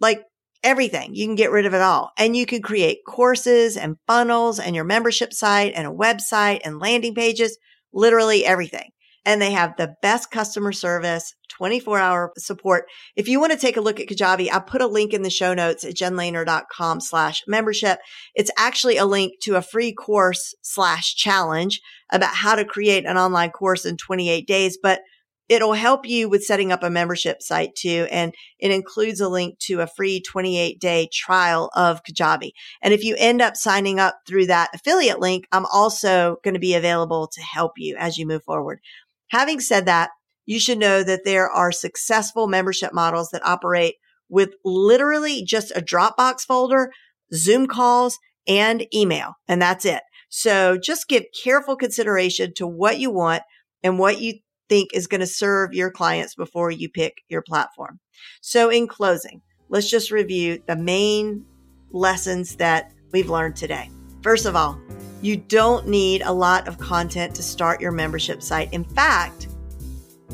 like 0.00 0.22
everything. 0.64 1.14
You 1.14 1.26
can 1.26 1.34
get 1.34 1.50
rid 1.50 1.66
of 1.66 1.74
it 1.74 1.82
all 1.82 2.10
and 2.18 2.34
you 2.34 2.46
can 2.46 2.62
create 2.62 3.00
courses 3.06 3.76
and 3.76 3.96
funnels 4.06 4.58
and 4.58 4.74
your 4.74 4.84
membership 4.84 5.34
site 5.34 5.74
and 5.76 5.86
a 5.86 5.90
website 5.92 6.62
and 6.64 6.80
landing 6.80 7.14
pages, 7.14 7.58
literally 7.92 8.44
everything 8.44 8.90
and 9.24 9.40
they 9.40 9.52
have 9.52 9.76
the 9.76 9.94
best 10.02 10.30
customer 10.30 10.72
service, 10.72 11.34
24 11.50 11.98
hour 11.98 12.32
support. 12.38 12.86
If 13.16 13.28
you 13.28 13.40
want 13.40 13.52
to 13.52 13.58
take 13.58 13.76
a 13.76 13.80
look 13.80 14.00
at 14.00 14.08
Kajabi, 14.08 14.48
I 14.52 14.58
put 14.60 14.82
a 14.82 14.86
link 14.86 15.12
in 15.12 15.22
the 15.22 15.30
show 15.30 15.54
notes 15.54 15.84
at 15.84 15.94
jenlehner.com 15.94 17.00
slash 17.00 17.42
membership. 17.46 17.98
It's 18.34 18.50
actually 18.56 18.96
a 18.96 19.06
link 19.06 19.34
to 19.42 19.56
a 19.56 19.62
free 19.62 19.92
course 19.92 20.54
slash 20.62 21.14
challenge 21.14 21.80
about 22.10 22.34
how 22.34 22.54
to 22.54 22.64
create 22.64 23.04
an 23.04 23.18
online 23.18 23.50
course 23.50 23.84
in 23.84 23.96
28 23.96 24.46
days. 24.46 24.78
But 24.80 25.00
It'll 25.48 25.72
help 25.72 26.06
you 26.06 26.28
with 26.28 26.44
setting 26.44 26.72
up 26.72 26.82
a 26.82 26.90
membership 26.90 27.40
site 27.40 27.74
too. 27.74 28.06
And 28.10 28.34
it 28.58 28.70
includes 28.70 29.20
a 29.20 29.28
link 29.28 29.58
to 29.60 29.80
a 29.80 29.86
free 29.86 30.20
28 30.20 30.78
day 30.78 31.08
trial 31.10 31.70
of 31.74 32.02
Kajabi. 32.04 32.50
And 32.82 32.92
if 32.92 33.02
you 33.02 33.16
end 33.18 33.40
up 33.40 33.56
signing 33.56 33.98
up 33.98 34.18
through 34.26 34.46
that 34.46 34.70
affiliate 34.74 35.20
link, 35.20 35.46
I'm 35.50 35.66
also 35.66 36.36
going 36.44 36.54
to 36.54 36.60
be 36.60 36.74
available 36.74 37.28
to 37.28 37.40
help 37.40 37.72
you 37.78 37.96
as 37.96 38.18
you 38.18 38.26
move 38.26 38.44
forward. 38.44 38.80
Having 39.30 39.60
said 39.60 39.86
that, 39.86 40.10
you 40.46 40.58
should 40.58 40.78
know 40.78 41.02
that 41.02 41.24
there 41.24 41.48
are 41.48 41.72
successful 41.72 42.46
membership 42.46 42.92
models 42.94 43.30
that 43.30 43.46
operate 43.46 43.96
with 44.28 44.54
literally 44.64 45.42
just 45.42 45.70
a 45.76 45.82
Dropbox 45.82 46.42
folder, 46.42 46.90
Zoom 47.34 47.66
calls, 47.66 48.18
and 48.46 48.86
email. 48.94 49.34
And 49.46 49.60
that's 49.60 49.84
it. 49.84 50.02
So 50.30 50.78
just 50.78 51.08
give 51.08 51.24
careful 51.42 51.76
consideration 51.76 52.52
to 52.56 52.66
what 52.66 52.98
you 52.98 53.10
want 53.10 53.42
and 53.82 53.98
what 53.98 54.20
you 54.20 54.34
think 54.68 54.90
is 54.92 55.06
going 55.06 55.20
to 55.20 55.26
serve 55.26 55.72
your 55.72 55.90
clients 55.90 56.34
before 56.34 56.70
you 56.70 56.88
pick 56.88 57.18
your 57.28 57.42
platform. 57.42 58.00
So 58.40 58.68
in 58.68 58.86
closing, 58.86 59.42
let's 59.68 59.90
just 59.90 60.10
review 60.10 60.62
the 60.66 60.76
main 60.76 61.44
lessons 61.90 62.56
that 62.56 62.92
we've 63.12 63.30
learned 63.30 63.56
today. 63.56 63.90
First 64.22 64.46
of 64.46 64.56
all, 64.56 64.78
you 65.22 65.36
don't 65.36 65.88
need 65.88 66.22
a 66.22 66.32
lot 66.32 66.68
of 66.68 66.78
content 66.78 67.34
to 67.36 67.42
start 67.42 67.80
your 67.80 67.92
membership 67.92 68.42
site. 68.42 68.72
In 68.72 68.84
fact, 68.84 69.48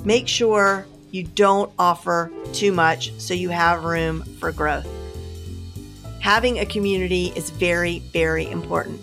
make 0.04 0.28
sure 0.28 0.86
you 1.10 1.22
don't 1.22 1.72
offer 1.78 2.30
too 2.52 2.72
much 2.72 3.12
so 3.18 3.34
you 3.34 3.48
have 3.48 3.84
room 3.84 4.22
for 4.38 4.52
growth. 4.52 4.86
Having 6.20 6.58
a 6.58 6.66
community 6.66 7.32
is 7.36 7.50
very, 7.50 8.00
very 8.12 8.50
important. 8.50 9.00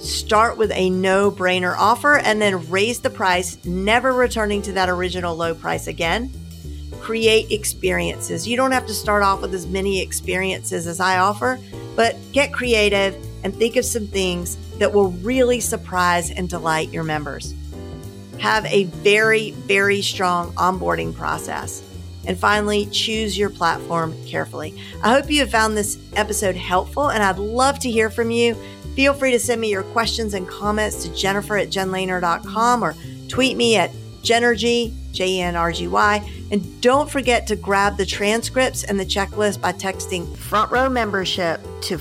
Start 0.00 0.56
with 0.56 0.72
a 0.72 0.90
no 0.90 1.30
brainer 1.30 1.76
offer 1.78 2.18
and 2.18 2.42
then 2.42 2.68
raise 2.70 3.00
the 3.00 3.10
price, 3.10 3.64
never 3.64 4.12
returning 4.12 4.62
to 4.62 4.72
that 4.72 4.88
original 4.88 5.36
low 5.36 5.54
price 5.54 5.86
again. 5.86 6.32
Create 7.00 7.52
experiences. 7.52 8.48
You 8.48 8.56
don't 8.56 8.72
have 8.72 8.86
to 8.86 8.94
start 8.94 9.22
off 9.22 9.42
with 9.42 9.54
as 9.54 9.66
many 9.66 10.00
experiences 10.00 10.86
as 10.86 11.00
I 11.00 11.18
offer, 11.18 11.60
but 11.94 12.16
get 12.32 12.52
creative 12.52 13.14
and 13.42 13.54
think 13.54 13.76
of 13.76 13.84
some 13.84 14.06
things 14.06 14.56
that 14.78 14.92
will 14.92 15.10
really 15.10 15.60
surprise 15.60 16.30
and 16.30 16.48
delight 16.48 16.90
your 16.90 17.04
members. 17.04 17.54
Have 18.38 18.64
a 18.66 18.84
very, 18.84 19.52
very 19.52 20.02
strong 20.02 20.52
onboarding 20.52 21.14
process. 21.14 21.82
And 22.24 22.38
finally, 22.38 22.86
choose 22.86 23.36
your 23.36 23.50
platform 23.50 24.14
carefully. 24.26 24.80
I 25.02 25.12
hope 25.12 25.30
you 25.30 25.40
have 25.40 25.50
found 25.50 25.76
this 25.76 25.98
episode 26.14 26.54
helpful, 26.54 27.10
and 27.10 27.22
I'd 27.22 27.38
love 27.38 27.78
to 27.80 27.90
hear 27.90 28.10
from 28.10 28.30
you. 28.30 28.54
Feel 28.94 29.14
free 29.14 29.32
to 29.32 29.38
send 29.38 29.60
me 29.60 29.70
your 29.70 29.82
questions 29.82 30.34
and 30.34 30.46
comments 30.46 31.02
to 31.04 31.14
jennifer 31.14 31.56
at 31.56 31.68
jenlehner.com 31.68 32.84
or 32.84 32.94
tweet 33.28 33.56
me 33.56 33.76
at 33.76 33.90
Jenergy, 34.22 34.92
J 35.12 35.40
N 35.40 35.56
R 35.56 35.72
G 35.72 35.88
Y. 35.88 36.30
And 36.50 36.80
don't 36.80 37.10
forget 37.10 37.46
to 37.48 37.56
grab 37.56 37.96
the 37.96 38.06
transcripts 38.06 38.84
and 38.84 39.00
the 39.00 39.06
checklist 39.06 39.60
by 39.60 39.72
texting 39.72 40.36
front 40.36 40.70
row 40.70 40.88
membership 40.88 41.60
to 41.82 41.98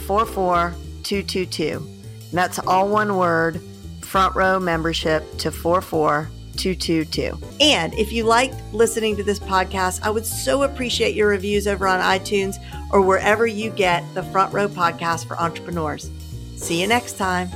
44222. 1.12 1.88
That's 2.32 2.60
all 2.60 2.88
one 2.88 3.18
word 3.18 3.62
front 4.02 4.36
row 4.36 4.60
membership 4.60 5.38
to 5.40 5.52
44222. 5.52 7.38
And 7.60 7.94
if 7.96 8.12
you 8.14 8.24
liked 8.24 8.56
listening 8.74 9.18
to 9.18 9.24
this 9.24 9.40
podcast, 9.40 10.02
I 10.04 10.10
would 10.10 10.26
so 10.26 10.64
appreciate 10.64 11.16
your 11.16 11.28
reviews 11.28 11.68
over 11.68 11.88
on 11.88 12.00
iTunes 12.00 12.56
or 12.92 13.02
wherever 13.02 13.46
you 13.46 13.72
get 13.72 14.04
the 14.14 14.24
front 14.24 14.54
row 14.54 14.68
podcast 14.68 15.28
for 15.28 15.38
entrepreneurs. 15.38 16.10
See 16.56 16.80
you 16.80 16.88
next 16.88 17.18
time. 17.18 17.50